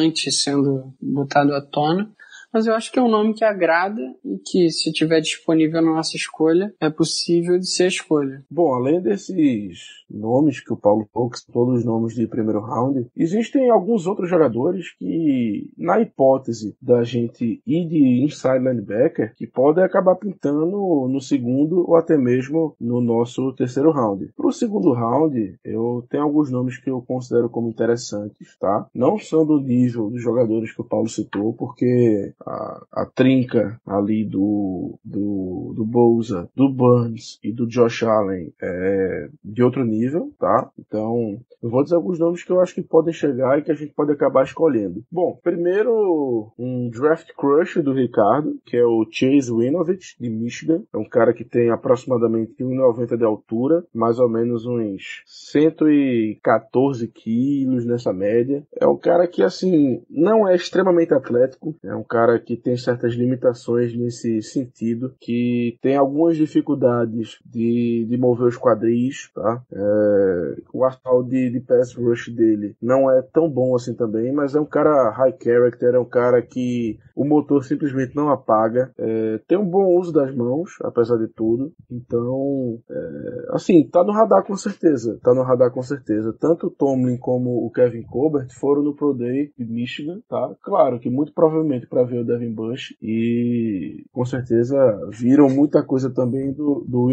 [0.00, 2.10] gritante sendo botado à tona.
[2.52, 5.94] Mas eu acho que é um nome que agrada e que, se tiver disponível na
[5.94, 8.44] nossa escolha, é possível de ser escolha.
[8.50, 9.78] Bom, além desses
[10.10, 14.92] nomes que o Paulo falou, todos os nomes de primeiro round, existem alguns outros jogadores
[14.98, 20.66] que, na hipótese da gente ir de inside linebacker, que podem acabar pintando
[21.08, 24.30] no segundo ou até mesmo no nosso terceiro round.
[24.36, 28.88] Para o segundo round, eu tenho alguns nomes que eu considero como interessantes, tá?
[28.94, 34.24] Não são do nível dos jogadores que o Paulo citou, porque a, a trinca ali
[34.24, 40.70] do, do, do Bouza, do Burns e do Josh Allen é de outro nível, tá?
[40.78, 43.74] Então, eu vou dizer alguns nomes que eu acho que podem chegar e que a
[43.74, 45.02] gente pode acabar escolhendo.
[45.10, 50.82] Bom, primeiro, um draft crush do Ricardo, que é o Chase Winovich, de Michigan.
[50.92, 57.84] É um cara que tem aproximadamente 1,90 de altura, mais ou menos uns 114 quilos
[57.84, 58.64] nessa média.
[58.80, 63.14] É um cara que, assim, não é extremamente atlético, é um cara que tem certas
[63.14, 69.62] limitações nesse sentido, que tem algumas dificuldades de, de mover os quadris, tá?
[69.72, 74.54] É, o arsenal de, de pass rush dele não é tão bom assim também, mas
[74.54, 79.40] é um cara high character, é um cara que o motor simplesmente não apaga, é,
[79.46, 84.44] tem um bom uso das mãos, apesar de tudo, então, é, assim, tá no radar
[84.44, 86.34] com certeza, tá no radar com certeza.
[86.38, 90.54] Tanto o Tomlin como o Kevin Colbert foram no Pro Day de Michigan, tá?
[90.62, 94.76] Claro que muito provavelmente para ver o Devin Bush e com certeza
[95.10, 97.10] viram muita coisa também do, do.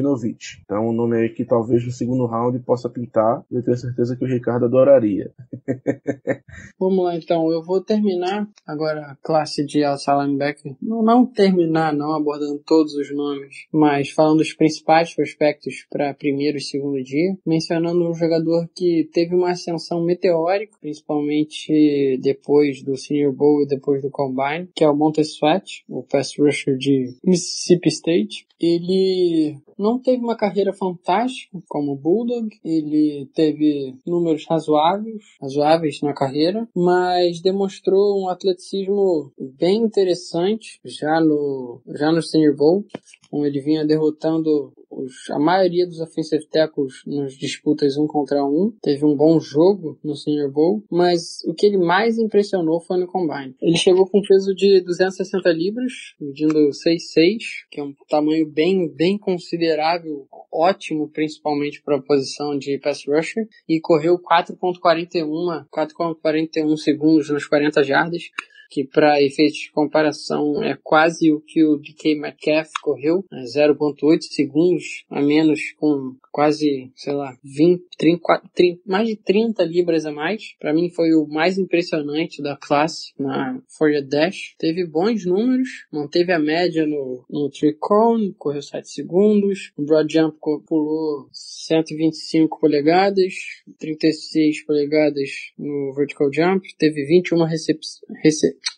[0.64, 4.24] Então, um nome aí que talvez no segundo round possa pintar, eu tenho certeza que
[4.24, 5.32] o Ricardo adoraria.
[6.80, 10.76] Vamos lá então, eu vou terminar agora a classe de outside linebacker.
[10.82, 16.58] Não, não terminar, não abordando todos os nomes, mas falando dos principais prospectos para primeiro
[16.58, 23.34] e segundo dia, mencionando um jogador que teve uma ascensão meteórica, principalmente depois do Senior
[23.34, 27.90] Bowl e depois do Combine, que é o Montez Sweat, o pass rusher de Mississippi
[27.90, 28.48] State.
[28.60, 36.68] Ele não teve uma carreira fantástica como Bulldog, ele teve números razoáveis, razoáveis na carreira,
[36.76, 42.84] mas demonstrou um atleticismo bem interessante já no já no Senior Bowl,
[43.32, 48.74] onde ele vinha derrotando os, a maioria dos offensive tackles nas disputas um contra um.
[48.82, 53.08] Teve um bom jogo no Senior Bowl, mas o que ele mais impressionou foi no
[53.08, 53.56] Combine.
[53.62, 57.38] Ele chegou com peso de 260 libras, medindo 6'6",
[57.70, 63.48] que é um tamanho bem, bem considerável, ótimo, principalmente para a posição de pass rusher,
[63.68, 68.24] e correu 4.41, 4.41 segundos nos 40 jardas,
[68.70, 75.06] que para efeitos de comparação é quase o que o DK Metcalf correu, 0.8 segundos
[75.10, 80.56] a menos com quase, sei lá, 20, 30, 30, mais de 30 libras a mais.
[80.60, 84.54] Para mim foi o mais impressionante da classe na Forja Dash.
[84.60, 89.72] Teve bons números, manteve a média no, no Tricone, correu 7 segundos.
[89.76, 93.34] O Broad Jump pulou 125 polegadas,
[93.80, 96.68] 36 polegadas no Vertical Jump.
[96.78, 97.80] Teve 21 recep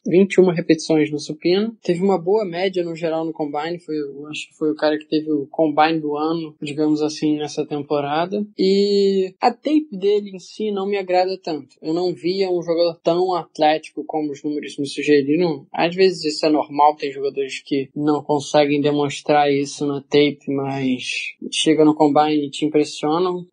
[0.06, 1.76] 21 repetições no supino.
[1.84, 3.80] Teve uma boa média no geral no combine.
[3.80, 3.96] Foi,
[4.30, 8.46] acho que foi o cara que teve o combine do ano, digamos assim, nessa temporada.
[8.58, 11.76] E a tape dele em si não me agrada tanto.
[11.82, 15.66] Eu não via um jogador tão atlético como os números me sugeriram.
[15.72, 21.04] Às vezes isso é normal, tem jogadores que não conseguem demonstrar isso na tape, mas
[21.52, 23.46] chega no combine e te impressionam.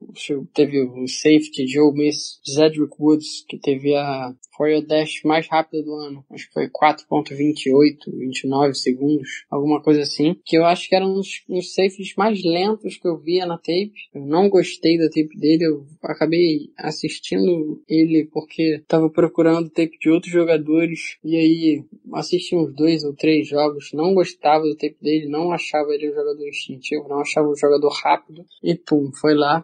[0.55, 5.85] Teve o safety Joe Miss, Zedrick Woods, que teve a foi o dash mais rápido
[5.85, 6.25] do ano.
[6.31, 10.37] Acho que foi 4.28, 29 segundos, alguma coisa assim.
[10.45, 13.93] Que eu acho que eram uns, uns safes mais lentos que eu via na tape.
[14.15, 20.11] Eu não gostei da tape dele, eu acabei assistindo ele porque tava procurando tape de
[20.11, 25.29] outros jogadores e aí assisti uns dois ou três jogos, não gostava do tape dele,
[25.29, 29.61] não achava ele um jogador instintivo, não achava um jogador rápido e pum, foi lá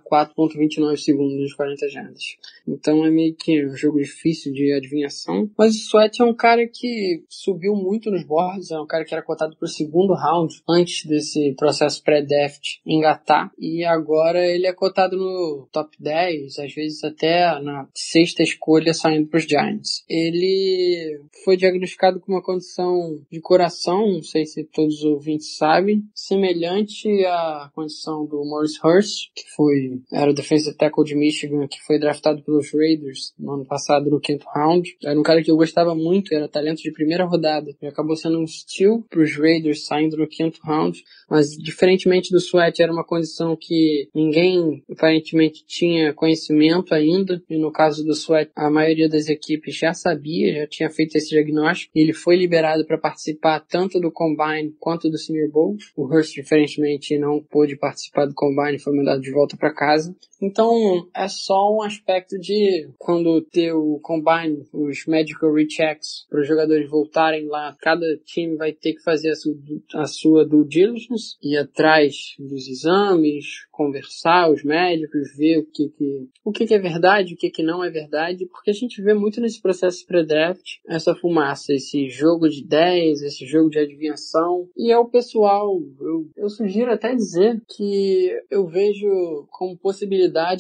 [0.49, 2.23] 4.29 segundos nos 40 jardas.
[2.67, 5.51] Então é meio que um jogo difícil de adivinhação.
[5.57, 9.15] Mas o Sweat é um cara que subiu muito nos boards, é um cara que
[9.15, 13.51] era cotado para o segundo round antes desse processo pré-draft engatar.
[13.59, 19.29] E agora ele é cotado no top 10, às vezes até na sexta escolha saindo
[19.29, 20.05] para os Giants.
[20.09, 26.03] Ele foi diagnosticado com uma condição de coração, não sei se todos os ouvintes sabem,
[26.15, 31.81] semelhante à condição do Morris Hurst, que foi era o defensive tackle de Michigan, que
[31.87, 34.97] foi draftado pelos Raiders no ano passado no quinto round.
[35.05, 37.75] Era um cara que eu gostava muito, era talento de primeira rodada.
[37.81, 41.03] E acabou sendo um steal pros Raiders saindo no quinto round.
[41.31, 47.42] Mas diferentemente do Sweat, era uma condição que ninguém aparentemente tinha conhecimento ainda.
[47.49, 51.31] E no caso do Sweat, a maioria das equipes já sabia, já tinha feito esse
[51.31, 51.92] diagnóstico.
[51.95, 55.77] E ele foi liberado para participar tanto do Combine quanto do Senior Bowl.
[55.97, 60.14] O Hurst, diferentemente, não pôde participar do Combine, foi mandado de volta para casa.
[60.43, 66.49] Então, é só um aspecto de quando ter o Combine, os Medical Rechecks, para os
[66.49, 69.55] jogadores voltarem lá, cada time vai ter que fazer a sua,
[69.95, 76.29] a sua due diligence, ir atrás dos exames, conversar os médicos, ver o que que,
[76.45, 79.15] o que, que é verdade, o que, que não é verdade, porque a gente vê
[79.15, 84.90] muito nesse processo pré-draft essa fumaça, esse jogo de ideias, esse jogo de adivinhação, e
[84.90, 90.02] é o pessoal, eu, eu sugiro até dizer que eu vejo como possibilidade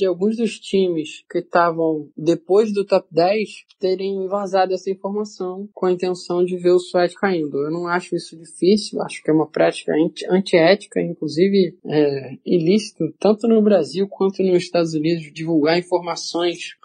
[0.06, 5.92] alguns dos times que estavam depois do top 10 terem vazado essa informação com a
[5.92, 7.58] intenção de ver o Sweat caindo.
[7.58, 9.92] Eu não acho isso difícil, acho que é uma prática
[10.30, 16.76] antiética, inclusive é, ilícito, tanto no Brasil quanto nos Estados Unidos, divulgar informações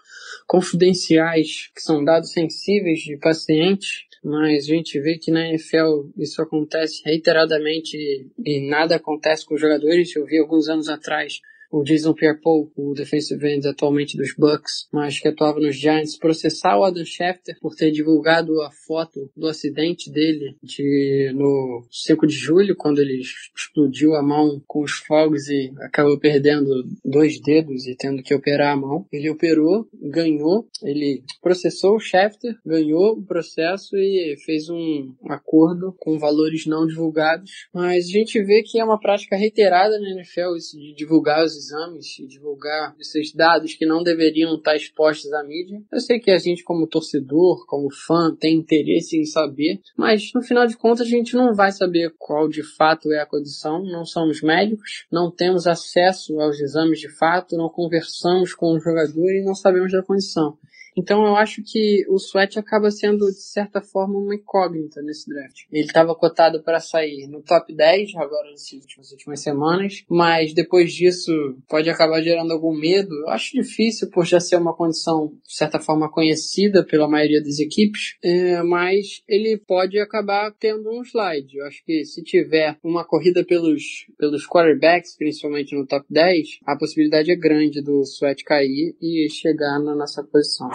[0.46, 6.42] confidenciais, que são dados sensíveis de pacientes, mas a gente vê que na NFL isso
[6.42, 7.96] acontece reiteradamente
[8.44, 10.14] e nada acontece com os jogadores.
[10.14, 11.40] Eu vi alguns anos atrás
[11.70, 16.78] o Jason Pierre-Paul, o defensive end atualmente dos Bucks, mas que atuava nos Giants, processar
[16.78, 22.34] o Adam Schefter por ter divulgado a foto do acidente dele de, no 5 de
[22.34, 23.20] julho, quando ele
[23.56, 28.72] explodiu a mão com os fogos e acabou perdendo dois dedos e tendo que operar
[28.72, 29.06] a mão.
[29.12, 36.18] Ele operou, ganhou, ele processou o Schefter, ganhou o processo e fez um acordo com
[36.18, 37.50] valores não divulgados.
[37.74, 41.57] Mas a gente vê que é uma prática reiterada na NFL isso de divulgar os
[41.58, 45.82] exames e divulgar esses dados que não deveriam estar expostos à mídia.
[45.92, 50.42] Eu sei que a gente, como torcedor, como fã, tem interesse em saber, mas no
[50.42, 53.82] final de contas a gente não vai saber qual de fato é a condição.
[53.82, 59.30] Não somos médicos, não temos acesso aos exames de fato, não conversamos com o jogador
[59.30, 60.56] e não sabemos da condição.
[60.98, 65.60] Então eu acho que o Sweat acaba sendo, de certa forma, uma incógnita nesse draft.
[65.70, 71.30] Ele estava cotado para sair no top 10 agora nas últimas, semanas, mas depois disso
[71.68, 73.14] pode acabar gerando algum medo.
[73.14, 77.60] Eu acho difícil por já ser uma condição, de certa forma, conhecida pela maioria das
[77.60, 81.56] equipes, é, mas ele pode acabar tendo um slide.
[81.56, 86.76] Eu acho que se tiver uma corrida pelos, pelos quarterbacks, principalmente no top 10, a
[86.76, 90.68] possibilidade é grande do Sweat cair e chegar na nossa posição.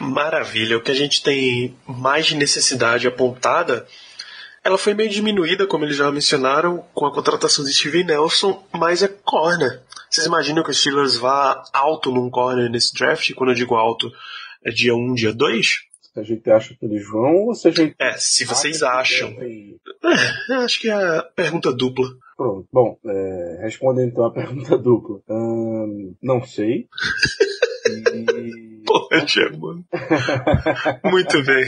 [0.00, 0.78] Maravilha.
[0.78, 3.86] O que a gente tem mais de necessidade apontada,
[4.64, 9.02] ela foi meio diminuída, como eles já mencionaram, com a contratação de Steven Nelson, mas
[9.02, 9.82] é corner.
[10.10, 13.32] Vocês imaginam que o Steelers vá alto num corner nesse draft?
[13.34, 14.10] Quando eu digo alto,
[14.64, 15.66] é dia 1, dia 2?
[16.12, 17.94] Se a gente acha que eles vão ou se a gente.
[17.98, 19.28] É, se vocês acham.
[19.30, 22.08] É, acho que é a pergunta dupla.
[22.36, 22.66] Pronto.
[22.72, 25.20] Bom, é, respondendo então a pergunta dupla.
[25.28, 26.88] Hum, não sei.
[27.88, 28.80] E...
[28.86, 29.84] Porra, mano.
[31.04, 31.64] Muito bem.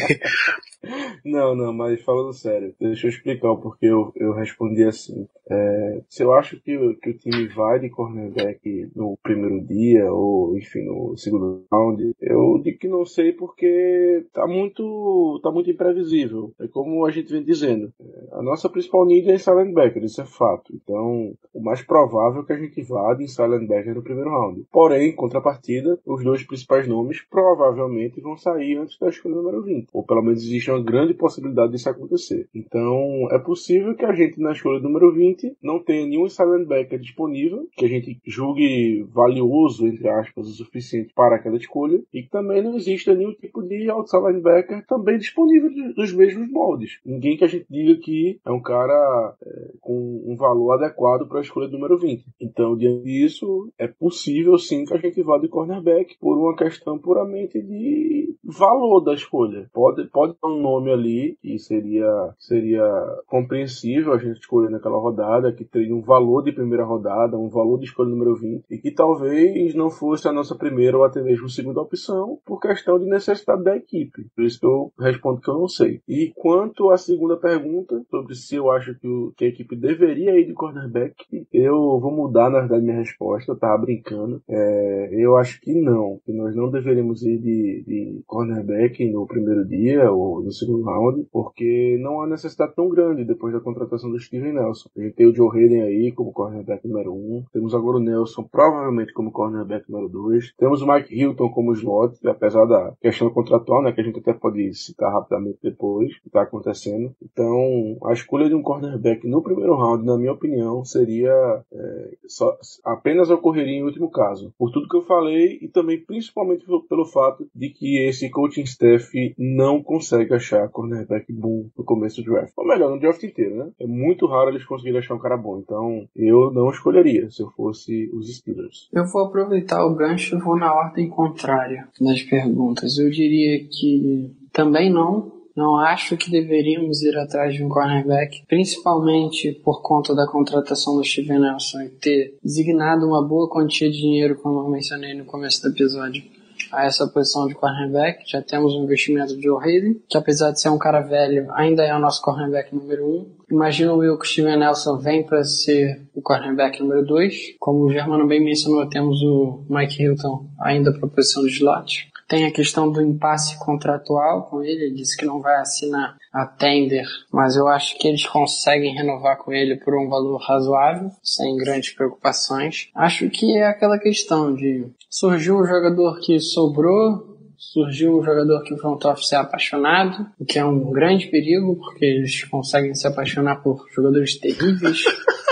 [1.25, 5.29] Não, não, mas falando sério, deixa eu explicar o porquê eu, eu respondi assim.
[5.49, 10.57] É, se eu acho que, que o time vai de cornerback no primeiro dia, ou
[10.57, 16.53] enfim, no segundo round, eu digo que não sei porque tá muito, tá muito imprevisível.
[16.61, 17.93] É como a gente vem dizendo.
[18.01, 20.73] É, a nossa principal need é inside linebacker, isso é fato.
[20.75, 24.65] Então, o mais provável é que a gente vá de inside linebacker no primeiro round.
[24.73, 29.89] Porém, em contrapartida, os dois principais nomes provavelmente vão sair antes da escolha número 20.
[29.93, 32.49] Ou pelo menos existe uma grande possibilidade disso acontecer.
[32.55, 36.99] Então, é possível que a gente na escolha número 20 não tenha nenhum silent backer
[36.99, 42.31] disponível, que a gente julgue valioso, entre aspas, o suficiente para aquela escolha, e que
[42.31, 46.99] também não exista nenhum tipo de outside linebacker também disponível dos mesmos moldes.
[47.05, 51.39] Ninguém que a gente diga que é um cara é, com um valor adequado para
[51.39, 52.25] a escolha número 20.
[52.41, 56.99] Então, diante disso, é possível sim que a gente vá de cornerback por uma questão
[56.99, 59.69] puramente de valor da escolha.
[59.73, 62.85] Pode, pode um nome ali que seria, seria
[63.27, 67.79] compreensível a gente escolher naquela rodada, que teria um valor de primeira rodada, um valor
[67.79, 71.49] de escolha número 20, e que talvez não fosse a nossa primeira ou até mesmo
[71.49, 74.27] segunda opção por questão de necessidade da equipe.
[74.35, 76.01] Por isso que eu respondo que eu não sei.
[76.09, 80.39] E quanto à segunda pergunta, sobre se eu acho que, o, que a equipe deveria
[80.39, 81.15] ir de cornerback,
[81.53, 84.43] eu vou mudar, na verdade, minha resposta, eu tava brincando.
[84.49, 89.65] É, eu acho que não, que nós não deveríamos ir de, de cornerback no primeiro
[89.67, 94.19] dia ou no segundo round, porque não há necessidade tão grande depois da contratação do
[94.19, 94.89] Steven Nelson.
[94.97, 98.01] A gente tem o Joe Hayden aí como cornerback número 1, um, temos agora o
[98.01, 103.31] Nelson provavelmente como cornerback número 2, temos o Mike Hilton como slot, apesar da questão
[103.31, 107.15] contratual, né, que a gente até pode citar rapidamente depois, que está acontecendo.
[107.23, 111.33] Então, a escolha de um cornerback no primeiro round, na minha opinião, seria
[111.73, 114.53] é, só, apenas ocorreria em último caso.
[114.59, 119.35] Por tudo que eu falei e também principalmente pelo fato de que esse coaching staff
[119.39, 122.53] não consegue achar cornerback bom no começo do draft.
[122.57, 123.71] Ou melhor, no draft inteiro, né?
[123.81, 125.59] É muito raro eles conseguirem achar um cara bom.
[125.59, 128.89] Então, eu não escolheria se eu fosse os Steelers.
[128.93, 132.99] Eu vou aproveitar o gancho e vou na ordem contrária das perguntas.
[132.99, 139.53] Eu diria que também não, não acho que deveríamos ir atrás de um cornerback, principalmente
[139.65, 144.37] por conta da contratação do Steven Nelson e ter designado uma boa quantia de dinheiro,
[144.37, 146.23] como eu mencionei no começo do episódio,
[146.71, 148.25] a essa posição de cornerback.
[148.27, 151.95] Já temos um investimento de Hayden, que apesar de ser um cara velho, ainda é
[151.95, 153.27] o nosso cornerback número um.
[153.51, 157.57] Imagino eu que o Steven Nelson vem para ser o cornerback número 2.
[157.59, 162.12] Como o Germano bem mencionou, temos o Mike Hilton ainda para a posição de slot.
[162.33, 166.47] Tem a questão do impasse contratual com ele, ele disse que não vai assinar a
[166.47, 171.55] tender, mas eu acho que eles conseguem renovar com ele por um valor razoável, sem
[171.59, 172.89] grandes preocupações.
[172.95, 178.73] Acho que é aquela questão de surgiu um jogador que sobrou, surgiu um jogador que
[178.73, 183.07] o front office é apaixonado, o que é um grande perigo, porque eles conseguem se
[183.07, 185.05] apaixonar por jogadores terríveis.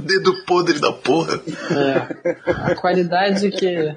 [0.00, 1.40] Dedo podre da porra.
[1.70, 3.94] É, a qualidade que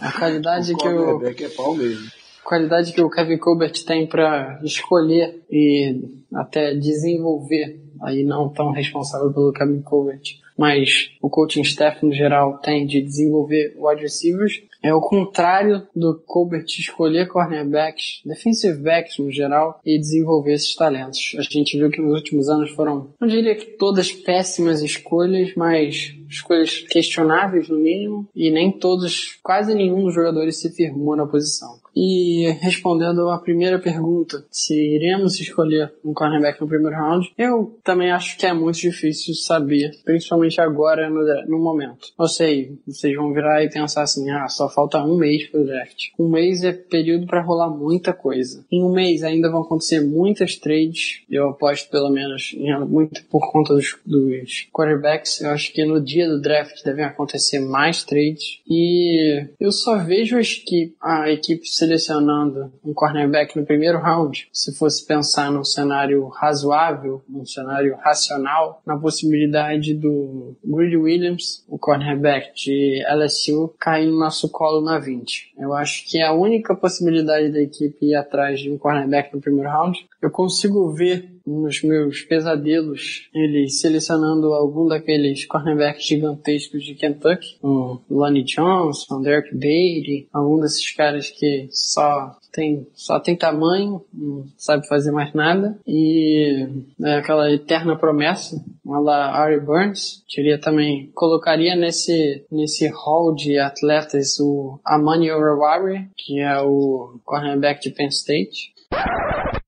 [0.00, 2.08] a qualidade o que o é pau mesmo.
[2.44, 6.00] qualidade que o Kevin Colbert tem para escolher e
[6.34, 10.22] até desenvolver, aí não tão responsável pelo Kevin Colbert,
[10.56, 16.14] mas o coaching staff no geral tem de desenvolver wide receivers, é o contrário do
[16.26, 21.34] Colbert escolher cornerbacks, defensive backs no geral, e desenvolver esses talentos.
[21.38, 26.14] A gente viu que nos últimos anos foram, não diria que todas péssimas escolhas, mas
[26.28, 31.78] escolhas questionáveis no mínimo, e nem todos, quase nenhum dos jogadores se firmou na posição.
[31.94, 38.10] E respondendo à primeira pergunta, se iremos escolher um cornerback no primeiro round, eu também
[38.10, 42.12] acho que é muito difícil saber, principalmente agora no, no momento.
[42.18, 46.10] Eu sei, vocês vão virar e pensar assim, ah, só falta um mês pro draft.
[46.18, 48.64] Um mês é período para rolar muita coisa.
[48.70, 52.54] Em um mês ainda vão acontecer muitas trades, eu aposto pelo menos
[52.88, 55.40] muito por conta dos, dos quarterbacks.
[55.40, 58.60] Eu acho que no dia do draft devem acontecer mais trades.
[58.68, 64.74] E eu só vejo as que a equipe selecionando um cornerback no primeiro round, se
[64.76, 72.54] fosse pensar num cenário razoável, num cenário racional, na possibilidade do Greedy Williams, o cornerback
[72.54, 75.54] de LSU, cair no nosso colo na 20.
[75.58, 79.40] Eu acho que é a única possibilidade da equipe ir atrás de um cornerback no
[79.40, 79.98] primeiro round.
[80.22, 87.98] Eu consigo ver nos meus pesadelos eles selecionando algum daqueles cornerbacks gigantescos de Kentucky, um
[88.10, 94.86] Lonnie Johnson, Derek Beatty, algum desses caras que só tem, só tem tamanho, não sabe
[94.86, 96.68] fazer mais nada, e
[97.02, 104.38] é aquela eterna promessa, lá Ari Burns, diria também, colocaria nesse, nesse hall de atletas
[104.38, 108.72] o Amani Oruwari, que é o cornerback de Penn State,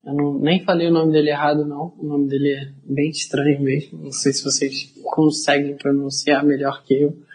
[0.07, 1.93] eu não, nem falei o nome dele errado, não.
[1.99, 4.03] O nome dele é bem estranho mesmo.
[4.03, 7.27] Não sei se vocês conseguem pronunciar melhor que eu.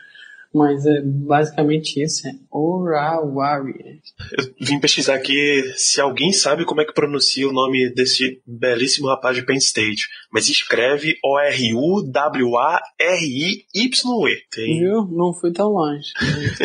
[0.55, 2.29] Mas é basicamente isso.
[2.29, 4.01] É Orawari.
[4.39, 9.09] Eu vim pesquisar aqui se alguém sabe como é que pronuncia o nome desse belíssimo
[9.09, 10.09] rapaz de Penn State.
[10.31, 12.03] Mas escreve O-R-U-W-A-R-I-Y-E.
[14.51, 14.79] Tem.
[14.79, 15.07] Viu?
[15.11, 16.13] Não fui tão longe.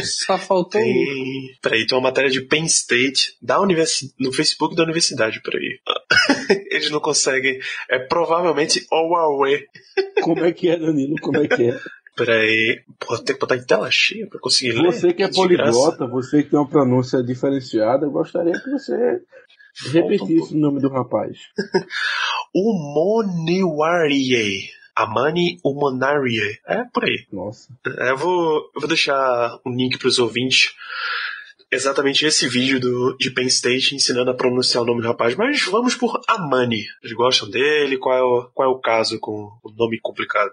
[0.04, 0.84] Só faltou um.
[0.84, 1.58] Tem.
[1.62, 4.14] Peraí, tem uma matéria de Penn State da universi...
[4.20, 5.80] no Facebook da universidade, peraí.
[6.72, 7.60] Eles não conseguem.
[7.90, 9.68] É provavelmente Owawe.
[10.24, 11.16] Como é que é, Danilo?
[11.22, 11.80] Como é que é?
[12.16, 12.82] Peraí.
[13.00, 14.92] Pô, tem que botar em tela cheia pra conseguir ler.
[14.92, 19.22] Você que é poliglota, você que tem uma pronúncia diferenciada, eu gostaria que você
[19.92, 21.38] repetisse o nome do rapaz.
[22.56, 24.70] Umoniwarie.
[24.96, 26.58] Amani Umonarie.
[26.66, 27.28] É por aí.
[27.32, 27.68] Nossa.
[28.00, 30.74] É, Eu vou, eu vou deixar um link para os ouvintes.
[31.72, 35.36] Exatamente esse vídeo do, de Penn State ensinando a pronunciar o nome do rapaz.
[35.36, 36.86] Mas vamos por Amani.
[37.04, 37.98] Eles gostam dele?
[37.98, 40.52] Qual é o, qual é o caso com o nome complicado?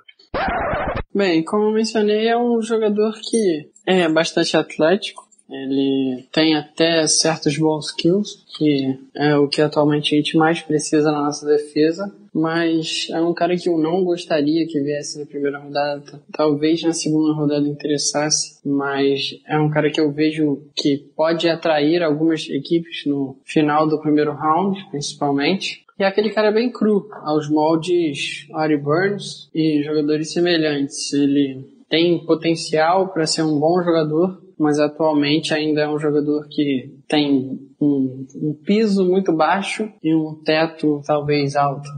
[1.15, 5.23] Bem, como mencionei, é um jogador que é bastante atlético.
[5.49, 11.13] Ele tem até certos bons skills, que é o que atualmente a gente mais precisa
[11.13, 12.13] na nossa defesa.
[12.35, 16.21] Mas é um cara que eu não gostaria que viesse na primeira rodada.
[16.33, 22.03] Talvez na segunda rodada interessasse, mas é um cara que eu vejo que pode atrair
[22.03, 25.85] algumas equipes no final do primeiro round, principalmente.
[25.97, 31.13] E é aquele cara bem cru, aos moldes Ari Burns e jogadores semelhantes.
[31.13, 36.93] Ele tem potencial para ser um bom jogador, mas atualmente ainda é um jogador que
[37.07, 41.89] tem um, um piso muito baixo e um teto talvez alto.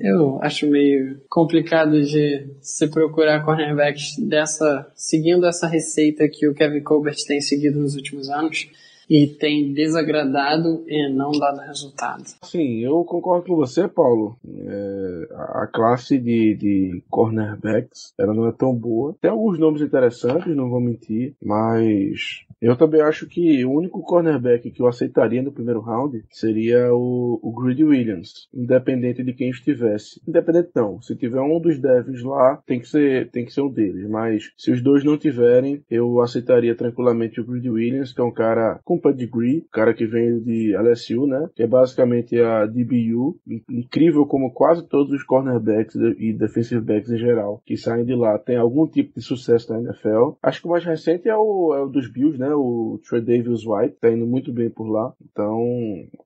[0.00, 6.82] Eu acho meio complicado de se procurar cornerbacks dessa, seguindo essa receita que o Kevin
[6.82, 8.70] Colbert tem seguido nos últimos anos
[9.10, 12.22] e tem desagradado e não dado resultado.
[12.44, 14.36] Sim, eu concordo com você, Paulo.
[14.46, 19.16] É, a classe de, de cornerbacks ela não é tão boa.
[19.20, 24.70] Tem alguns nomes interessantes, não vou mentir, mas eu também acho que o único cornerback
[24.70, 30.20] que eu aceitaria no primeiro round seria o, o Greedy Williams, independente de quem estivesse.
[30.28, 33.72] Independente não, se tiver um dos devs lá, tem que ser, tem que ser um
[33.72, 34.08] deles.
[34.08, 38.30] Mas se os dois não tiverem, eu aceitaria tranquilamente o Greedy Williams, que é um
[38.30, 41.48] cara com pedigree, cara que veio de LSU, né?
[41.54, 43.38] Que é basicamente a DBU.
[43.70, 48.38] Incrível como quase todos os cornerbacks e defensive backs em geral que saem de lá
[48.38, 50.32] tem algum tipo de sucesso na NFL.
[50.42, 52.48] Acho que o mais recente é o, é o dos Bills, né?
[52.52, 55.12] O Trey Davis White, tá indo muito bem por lá.
[55.30, 55.58] Então,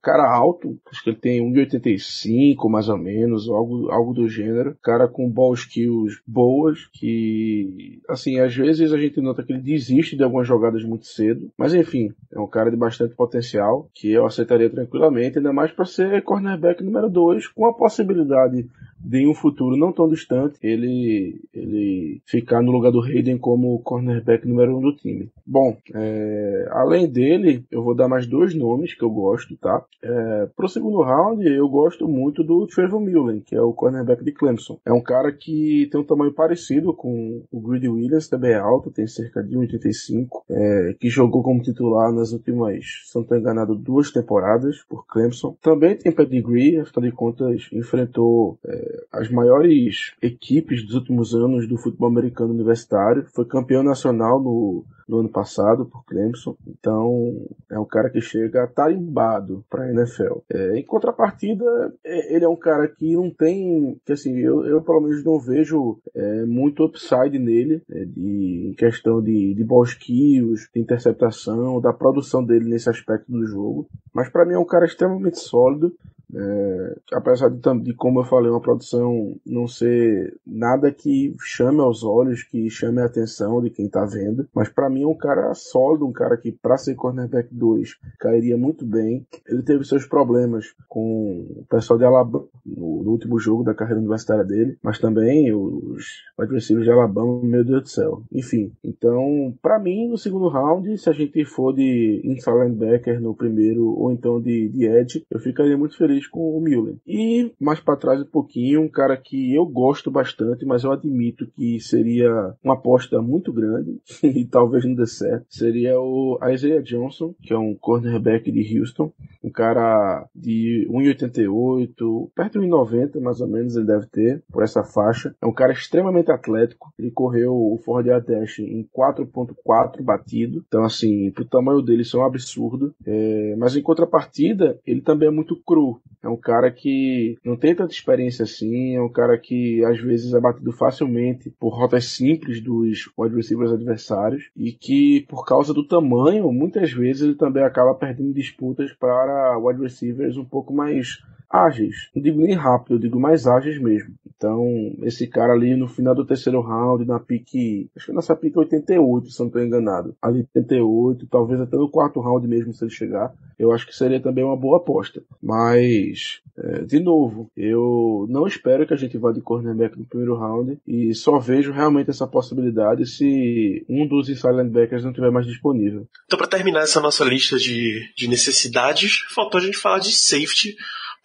[0.01, 4.75] cara alto, acho que ele tem 1,85 mais ou menos, algo, algo do gênero.
[4.81, 10.15] Cara com ball skills boas, que, assim, às vezes a gente nota que ele desiste
[10.15, 14.25] de algumas jogadas muito cedo, mas enfim, é um cara de bastante potencial que eu
[14.25, 18.69] aceitaria tranquilamente, ainda mais para ser cornerback número 2, com a possibilidade
[19.05, 24.47] de um futuro não tão distante ele, ele ficar no lugar do Hayden como cornerback
[24.47, 25.29] número um do time.
[25.45, 29.83] Bom, é, além dele, eu vou dar mais dois nomes que eu gosto, tá?
[30.01, 34.31] É, pro segundo round, eu gosto muito do Trevor Mullen, que é o cornerback de
[34.31, 34.79] Clemson.
[34.83, 38.89] É um cara que tem um tamanho parecido com o Greedy Williams, também é alto,
[38.89, 43.75] tem cerca de 1,85, é, que jogou como titular nas últimas, se não estou enganado,
[43.75, 45.55] duas temporadas por Clemson.
[45.61, 51.77] Também tem pedigree, afinal de contas, enfrentou é, as maiores equipes dos últimos anos do
[51.77, 53.25] futebol americano universitário.
[53.33, 56.55] Foi campeão nacional no, no ano passado por Clemson.
[56.67, 60.39] Então é um cara que chega tarimbado para a NFL.
[60.49, 61.65] É, em contrapartida,
[62.03, 65.39] é, ele é um cara que não tem, que assim, eu, eu pelo menos não
[65.39, 71.93] vejo é, muito upside nele, é, de, em questão de, de skills, de interceptação, da
[71.93, 73.87] produção dele nesse aspecto do jogo.
[74.13, 75.93] Mas para mim é um cara extremamente sólido.
[76.33, 82.03] É, apesar de, de, como eu falei, uma produção não ser nada que chame aos
[82.03, 85.53] olhos, que chame a atenção de quem tá vendo, mas para mim é um cara
[85.53, 89.25] sólido, um cara que para ser cornerback 2 cairia muito bem.
[89.47, 93.99] Ele teve seus problemas com o pessoal de Alabama no, no último jogo da carreira
[93.99, 98.23] universitária dele, mas também os adversários de Alabama, meu Deus do céu.
[98.31, 103.35] Enfim, então para mim no segundo round, se a gente for de inside linebacker no
[103.35, 104.85] primeiro ou então de, de
[105.29, 106.95] eu ficaria muito feliz com o Müller.
[107.05, 111.47] E mais para trás um pouquinho, um cara que eu gosto bastante, mas eu admito
[111.47, 117.33] que seria uma aposta muito grande e talvez não dê certo, seria o Isaiah Johnson,
[117.41, 119.11] que é um cornerback de Houston,
[119.43, 124.83] um cara de 1,88, perto de 1,90 mais ou menos ele deve ter, por essa
[124.83, 125.35] faixa.
[125.41, 131.31] É um cara extremamente atlético, ele correu o 4 Dash em 4.4 batido, então assim,
[131.31, 135.55] pro tamanho dele isso é um absurdo, é, mas em contrapartida, ele também é muito
[135.63, 139.99] cru, é um cara que não tem tanta experiência assim, é um cara que às
[139.99, 145.73] vezes é batido facilmente por rotas simples dos wide receivers adversários e que por causa
[145.73, 151.23] do tamanho, muitas vezes ele também acaba perdendo disputas para wide receivers um pouco mais
[151.49, 152.09] ágeis.
[152.15, 154.13] Não digo nem rápido, eu digo mais ágeis mesmo.
[154.37, 158.59] Então, esse cara ali no final do terceiro round, na pique, acho que nessa pique
[158.59, 160.15] 88, se não estou enganado.
[160.21, 164.19] Ali 88, talvez até no quarto round mesmo, se ele chegar, eu acho que seria
[164.19, 165.23] também uma boa aposta.
[165.41, 170.35] Mas, é, de novo, eu não espero que a gente vá de cornerback no primeiro
[170.35, 175.45] round e só vejo realmente essa possibilidade se um dos inside linebackers não estiver mais
[175.45, 176.07] disponível.
[176.25, 180.75] Então, para terminar essa nossa lista de, de necessidades, faltou a gente falar de safety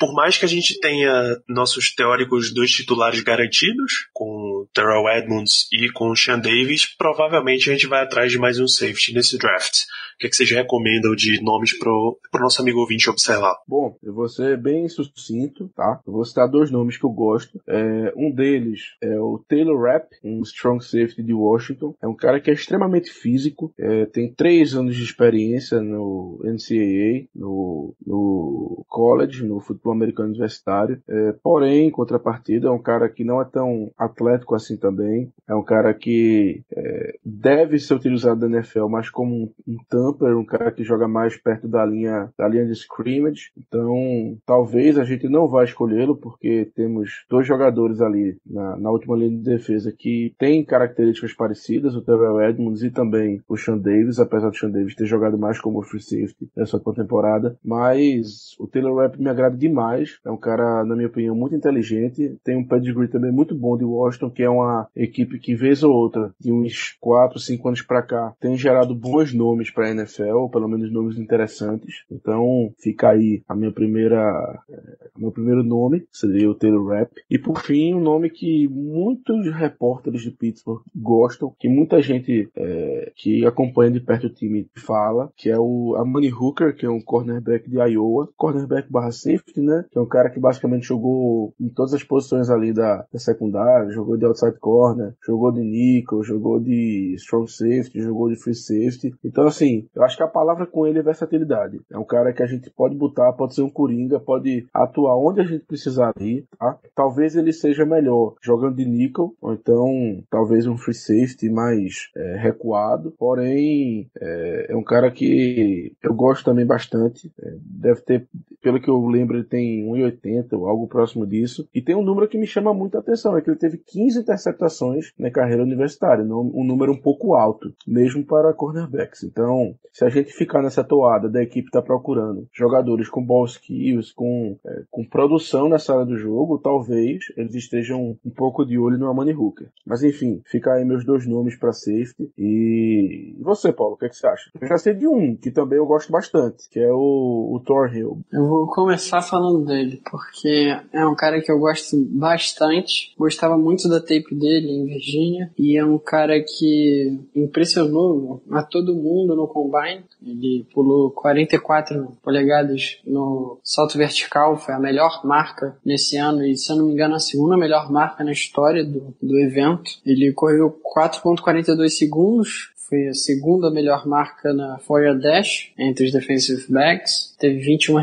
[0.01, 5.92] por mais que a gente tenha nossos teóricos dois titulares garantidos, com Terrell Edmonds e
[5.92, 9.80] com Sean Davis, provavelmente a gente vai atrás de mais um safety nesse draft.
[10.21, 13.57] O que, é que vocês recomendam de nomes pro, pro nosso amigo ouvinte observar?
[13.66, 15.99] Bom, eu vou ser bem sucinto, tá?
[16.07, 17.59] Eu vou citar dois nomes que eu gosto.
[17.66, 21.95] É, um deles é o Taylor Rapp, um strong safety de Washington.
[22.03, 27.27] É um cara que é extremamente físico, é, tem três anos de experiência no NCAA,
[27.35, 31.03] no, no college, no futebol americano universitário.
[31.09, 35.33] É, porém, em contrapartida, é um cara que não é tão atlético assim também.
[35.49, 39.79] É um cara que é, deve ser utilizado na NFL mais como um, um
[40.12, 43.50] tamper, um cara que joga mais perto da linha, da linha de scrimmage.
[43.56, 49.16] Então, talvez a gente não vá escolhê-lo, porque temos dois jogadores ali na, na última
[49.16, 54.18] linha de defesa que têm características parecidas, o Terrell Edmonds e também o Sean Davis,
[54.18, 57.56] apesar do Sean Davis ter jogado mais como free safety nessa temporada.
[57.64, 60.18] Mas o Taylor Rapp me agrada demais.
[60.24, 62.36] É um cara, na minha opinião, muito inteligente.
[62.44, 65.92] Tem um pedigree também muito bom de Washington, que é uma equipe que, vez ou
[65.92, 70.36] outra, de uns 4, 5 anos para cá, tem gerado bons nomes para a NFL,
[70.36, 72.05] ou pelo menos nomes interessantes.
[72.11, 77.12] Então, fica aí a minha primeira, é, meu primeiro nome, seria o Taylor Rapp.
[77.30, 83.12] E por fim, um nome que muitos repórteres de Pittsburgh gostam, que muita gente é,
[83.16, 87.01] que acompanha de perto o time fala, que é o Amani Hooker, que é um
[87.01, 89.84] cornerback de Iowa, cornerback barra safety, né?
[89.90, 93.90] Que é um cara que basicamente jogou em todas as posições ali da, da secundária,
[93.90, 99.14] jogou de outside corner, jogou de nickel, jogou de strong safety, jogou de free safety.
[99.24, 101.80] Então, assim, eu acho que a palavra com ele é versatilidade.
[101.91, 105.41] É um cara que a gente pode botar, pode ser um coringa, pode atuar onde
[105.41, 106.78] a gente precisar ir, tá?
[106.95, 112.36] Talvez ele seja melhor jogando de nickel, ou então talvez um free safety mais é,
[112.36, 118.28] recuado, porém é, é, um cara que eu gosto também bastante, é, deve ter,
[118.62, 122.28] pelo que eu lembro, ele tem 1,80 ou algo próximo disso, e tem um número
[122.28, 126.64] que me chama muita atenção, é que ele teve 15 interceptações na carreira universitária, um
[126.64, 129.22] número um pouco alto, mesmo para cornerbacks.
[129.22, 134.12] Então, se a gente ficar nessa toada da equipe está procurando jogadores com ball skills,
[134.12, 138.99] com, é, com produção nessa área do jogo, talvez eles estejam um pouco de olho
[138.99, 139.68] no Amani Hooker.
[139.87, 142.31] Mas enfim, fica aí meus dois nomes para safety.
[142.39, 143.35] E...
[143.39, 144.51] e você, Paulo, o que, é que você acha?
[144.61, 147.95] Eu já sei de um que também eu gosto bastante, que é o, o Thor
[147.95, 148.21] Hill.
[148.33, 153.14] Eu vou começar falando dele, porque é um cara que eu gosto bastante.
[153.18, 155.51] Gostava muito da tape dele em Virgínia.
[155.59, 160.04] E é um cara que impressionou a todo mundo no combine.
[160.24, 166.72] Ele pulou 44 polegadas no salto vertical, foi a melhor marca nesse ano e, se
[166.72, 169.90] eu não me engano, a segunda melhor marca na história do, do evento.
[170.04, 176.64] Ele correu 4.42 segundos, foi a segunda melhor marca na Foyer Dash entre os defensive
[176.68, 177.36] backs.
[177.38, 178.03] Teve 21,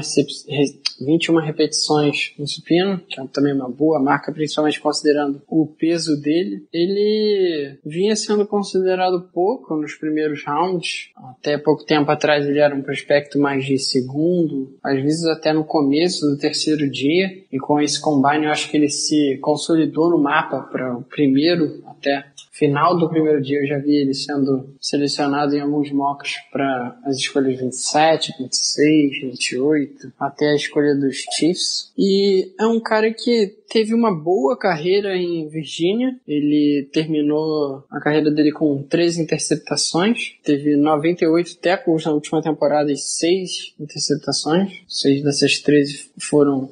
[1.02, 6.66] 21 repetições no supino, que é também uma boa marca, principalmente considerando o peso dele.
[6.74, 11.10] Ele vinha sendo considerado pouco nos primeiros rounds.
[11.18, 15.66] Até pouco tempo atrás ele era um prospecto mais de segundo, às vezes até no
[15.66, 17.30] começo do terceiro dia.
[17.52, 21.84] E com esse combine eu acho que ele se consolidou no mapa para o primeiro
[21.98, 22.26] até
[22.58, 27.18] final do primeiro dia eu já vi ele sendo selecionado em alguns mocks para as
[27.18, 31.92] escolhas 27, 26, 28, até a escolha dos Chiefs.
[31.98, 36.16] E é um cara que teve uma boa carreira em Virgínia.
[36.28, 42.98] Ele terminou a carreira dele com 13 interceptações, teve 98 tackles na última temporada e
[42.98, 44.82] 6 interceptações.
[44.88, 46.72] Seis dessas 13 foram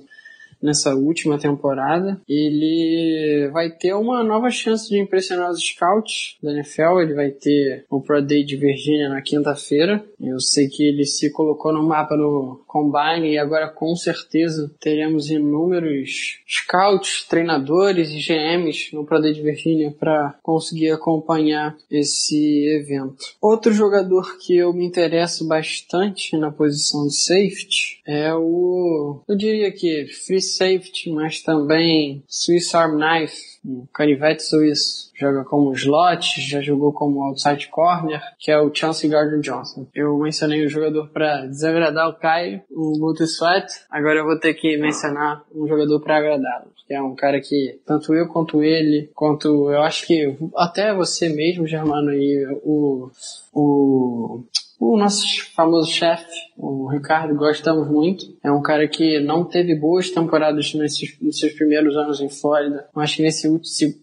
[0.62, 2.20] nessa última temporada.
[2.28, 7.00] Ele vai ter uma nova chance de impressionar os scouts da NFL.
[7.02, 10.04] Ele vai ter o Pro Day de Virgínia na quinta-feira.
[10.20, 15.30] Eu sei que ele se colocou no mapa no Combine e agora com certeza teremos
[15.30, 22.36] inúmeros scouts, treinadores e GMs no Pro Day de Virgínia para conseguir acompanhar esse
[22.80, 23.18] evento.
[23.42, 29.72] Outro jogador que eu me interesso bastante na posição de safety é o, eu diria
[29.72, 35.12] que free safety, mas também Swiss Arm Knife, um canivete suíço.
[35.16, 39.88] Joga como slot, já jogou como outside corner, que é o Chance Gardner Johnson.
[39.94, 43.68] Eu mencionei o jogador para desagradar o Caio, o Multi Sweat.
[43.90, 46.76] Agora eu vou ter que mencionar um jogador para agradá-lo.
[46.88, 51.30] Que é um cara que, tanto eu quanto ele, quanto eu acho que até você
[51.30, 53.10] mesmo, Germano, e o,
[53.52, 54.44] o
[54.80, 56.26] o nosso famoso chefe,
[56.58, 58.26] o Ricardo, gostamos muito.
[58.44, 62.88] É um cara que não teve boas temporadas nesses, nos seus primeiros anos em Flórida,
[62.94, 63.48] mas que nesse,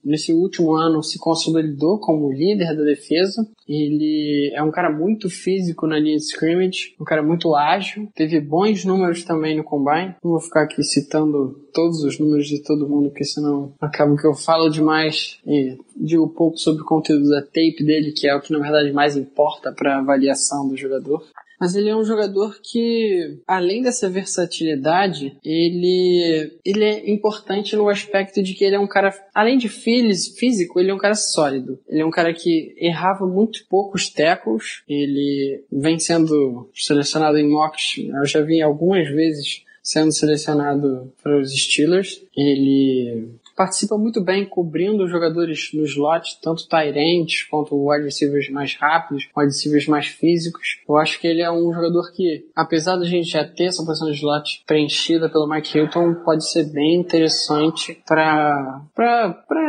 [0.04, 3.46] nesse último ano se consolidou como líder da defesa.
[3.68, 8.40] Ele é um cara muito físico na linha de scrimmage, um cara muito ágil, teve
[8.40, 10.14] bons números também no combine.
[10.22, 14.26] Não vou ficar aqui citando todos os números de todo mundo, porque senão acaba que
[14.26, 18.40] eu falo demais e digo pouco sobre o conteúdo da tape dele, que é o
[18.40, 21.22] que na verdade mais importa para avaliação do jogador.
[21.62, 28.42] Mas ele é um jogador que, além dessa versatilidade, ele, ele é importante no aspecto
[28.42, 31.78] de que ele é um cara, além de físico, ele é um cara sólido.
[31.88, 34.82] Ele é um cara que errava muito poucos tackles.
[34.88, 41.52] Ele vem sendo selecionado em mocks, eu já vi algumas vezes sendo selecionado para os
[41.52, 42.24] Steelers.
[42.36, 43.28] Ele
[43.62, 49.28] participa muito bem cobrindo os jogadores no slot, tanto Tyrants quanto wide receivers mais rápidos,
[49.36, 50.80] wide receivers mais físicos.
[50.88, 54.10] Eu acho que ele é um jogador que, apesar da gente já ter essa posição
[54.10, 58.82] de slot preenchida pelo Mike Hilton, pode ser bem interessante para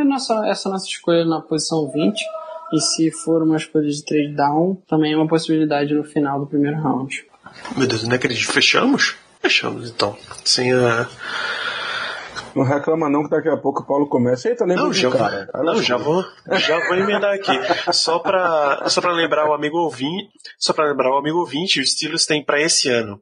[0.08, 2.20] nossa essa nossa escolha na posição 20.
[2.74, 6.48] E se for uma escolha de trade down, também é uma possibilidade no final do
[6.48, 7.24] primeiro round.
[7.78, 8.52] Meu Deus, não acredito.
[8.52, 9.16] Fechamos?
[9.39, 10.18] Fechamos, então.
[10.44, 11.08] Sem a.
[12.56, 14.49] Não reclama não que daqui a pouco o Paulo começa.
[14.49, 15.49] Eita, lembra Não, já vou, cara.
[15.54, 16.26] Não, já vou,
[16.60, 17.51] já vou emendar aqui.
[17.91, 21.91] Só pra, só pra lembrar o amigo ouvinte, só pra lembrar o amigo ouvinte, os
[21.91, 23.22] Steelers têm pra esse ano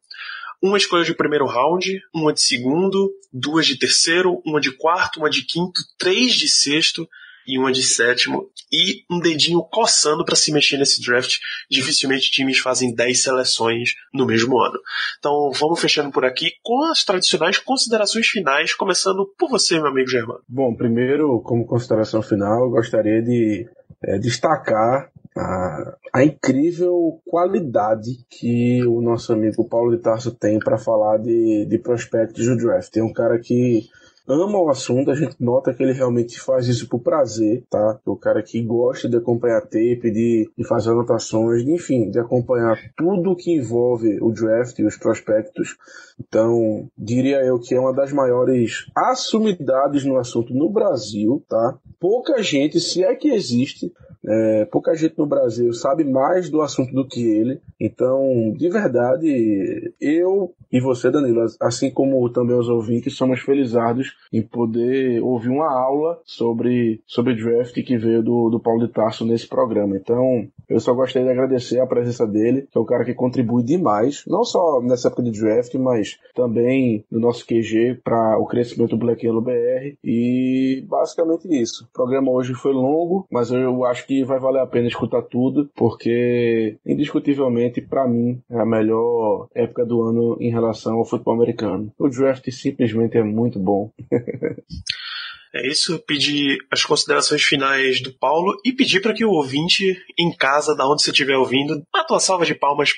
[0.61, 5.29] uma escolha de primeiro round, uma de segundo, duas de terceiro, uma de quarto, uma
[5.29, 7.07] de quinto, três de sexto
[7.47, 11.37] e uma de sétimo e um dedinho coçando pra se mexer nesse draft.
[11.69, 14.79] Dificilmente times fazem 10 seleções no mesmo ano.
[15.19, 20.09] Então vamos fechando por aqui com as tradicionais considerações finais, começando por você, meu amigo
[20.09, 20.41] Germano.
[20.47, 23.67] Bom, primeiro, como consideração final, eu gostaria de
[24.03, 30.77] eh, destacar a, a incrível qualidade que o nosso amigo Paulo de Tarso tem para
[30.77, 32.95] falar de, de prospectos do draft.
[32.97, 33.89] É um cara que
[34.31, 37.99] ama o assunto, a gente nota que ele realmente faz isso por prazer, tá?
[38.05, 42.77] O cara que gosta de acompanhar tape, de, de fazer anotações, de, enfim, de acompanhar
[42.95, 45.77] tudo que envolve o draft e os prospectos.
[46.19, 51.77] Então, diria eu que é uma das maiores assumidades no assunto no Brasil, tá?
[51.99, 53.91] Pouca gente, se é que existe,
[54.25, 57.59] é, pouca gente no Brasil sabe mais do assunto do que ele.
[57.79, 64.41] Então, de verdade, eu e você, Danilo, assim como também os ouvintes, somos felizardos em
[64.41, 69.47] poder ouvir uma aula sobre, sobre draft que veio do, do Paulo de Tarso nesse
[69.47, 69.97] programa.
[69.97, 73.63] Então, eu só gostaria de agradecer a presença dele, que é um cara que contribui
[73.63, 78.91] demais, não só nessa época de draft, mas também no nosso QG para o crescimento
[78.91, 79.95] do Black Yellow BR.
[80.03, 81.85] E basicamente isso.
[81.85, 85.69] O programa hoje foi longo, mas eu acho que vai valer a pena escutar tudo,
[85.75, 91.91] porque indiscutivelmente, para mim, é a melhor época do ano em relação ao futebol americano.
[91.99, 93.91] O draft simplesmente é muito bom.
[95.53, 100.31] É isso, pedir as considerações finais do Paulo e pedir para que o ouvinte em
[100.35, 102.93] casa, da onde você estiver ouvindo, uma tua salva de palmas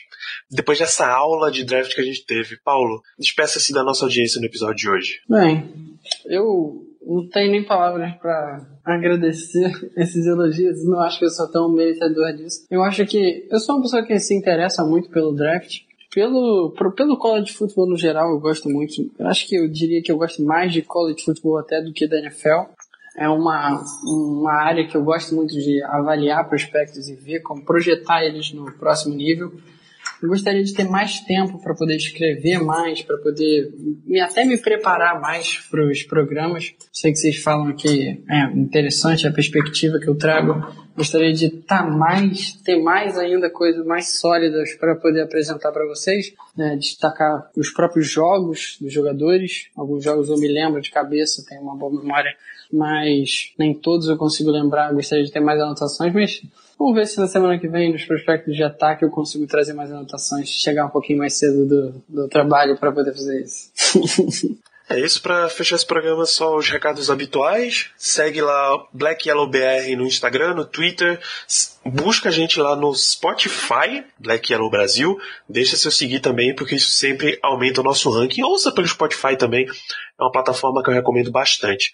[0.52, 2.58] depois dessa aula de draft que a gente teve.
[2.64, 5.20] Paulo, despeça-se da nossa audiência no episódio de hoje.
[5.28, 5.98] Bem,
[6.28, 10.86] eu não tenho nem palavras para agradecer esses elogios.
[10.86, 12.66] Não acho que eu sou tão merecedor disso.
[12.70, 15.80] Eu acho que eu sou uma pessoa que se interessa muito pelo draft.
[16.14, 19.10] Pelo, pro- pelo college football no geral, eu gosto muito.
[19.18, 22.08] Eu acho que eu diria que eu gosto mais de college football até do que
[22.08, 22.70] da NFL.
[23.16, 28.24] É uma, uma área que eu gosto muito de avaliar prospectos e ver como projetar
[28.24, 29.52] eles no próximo nível.
[30.24, 33.74] Eu gostaria de ter mais tempo para poder escrever mais, para poder
[34.06, 36.74] me, até me preparar mais para os programas.
[36.94, 40.66] Sei que vocês falam que é interessante a perspectiva que eu trago.
[40.96, 46.34] Gostaria de estar mais, ter mais ainda coisas mais sólidas para poder apresentar para vocês.
[46.56, 46.78] né?
[46.78, 49.68] destacar os próprios jogos dos jogadores.
[49.76, 52.34] Alguns jogos eu me lembro de cabeça, tenho uma boa memória,
[52.72, 54.94] mas nem todos eu consigo lembrar.
[54.94, 56.42] Gostaria de ter mais anotações, mas
[56.84, 59.90] Vamos ver se na semana que vem, nos prospectos de ataque, eu consigo trazer mais
[59.90, 63.72] anotações, chegar um pouquinho mais cedo do, do trabalho para poder fazer isso.
[64.90, 67.90] É isso, para fechar esse programa, só os recados habituais.
[67.98, 71.22] Segue lá Black Yellow BR no Instagram, no Twitter.
[71.86, 75.18] Busca a gente lá no Spotify, Black Yellow Brasil.
[75.48, 78.44] Deixa seu seguir também, porque isso sempre aumenta o nosso ranking.
[78.44, 81.94] Ouça pelo Spotify também, é uma plataforma que eu recomendo bastante.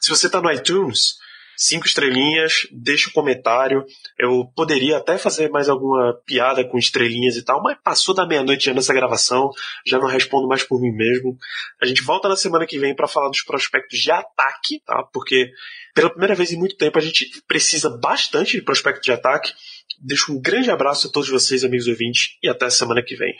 [0.00, 1.18] Se você está no iTunes,
[1.58, 3.84] cinco estrelinhas, deixa um comentário.
[4.16, 8.66] Eu poderia até fazer mais alguma piada com estrelinhas e tal, mas passou da meia-noite
[8.66, 9.50] já nessa gravação,
[9.84, 11.36] já não respondo mais por mim mesmo.
[11.82, 15.02] A gente volta na semana que vem para falar dos prospectos de ataque, tá?
[15.12, 15.50] Porque
[15.94, 19.52] pela primeira vez em muito tempo a gente precisa bastante de prospecto de ataque.
[20.00, 23.34] Deixo um grande abraço a todos vocês, amigos ouvintes, e até a semana que vem.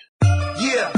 [0.58, 0.92] Yeah,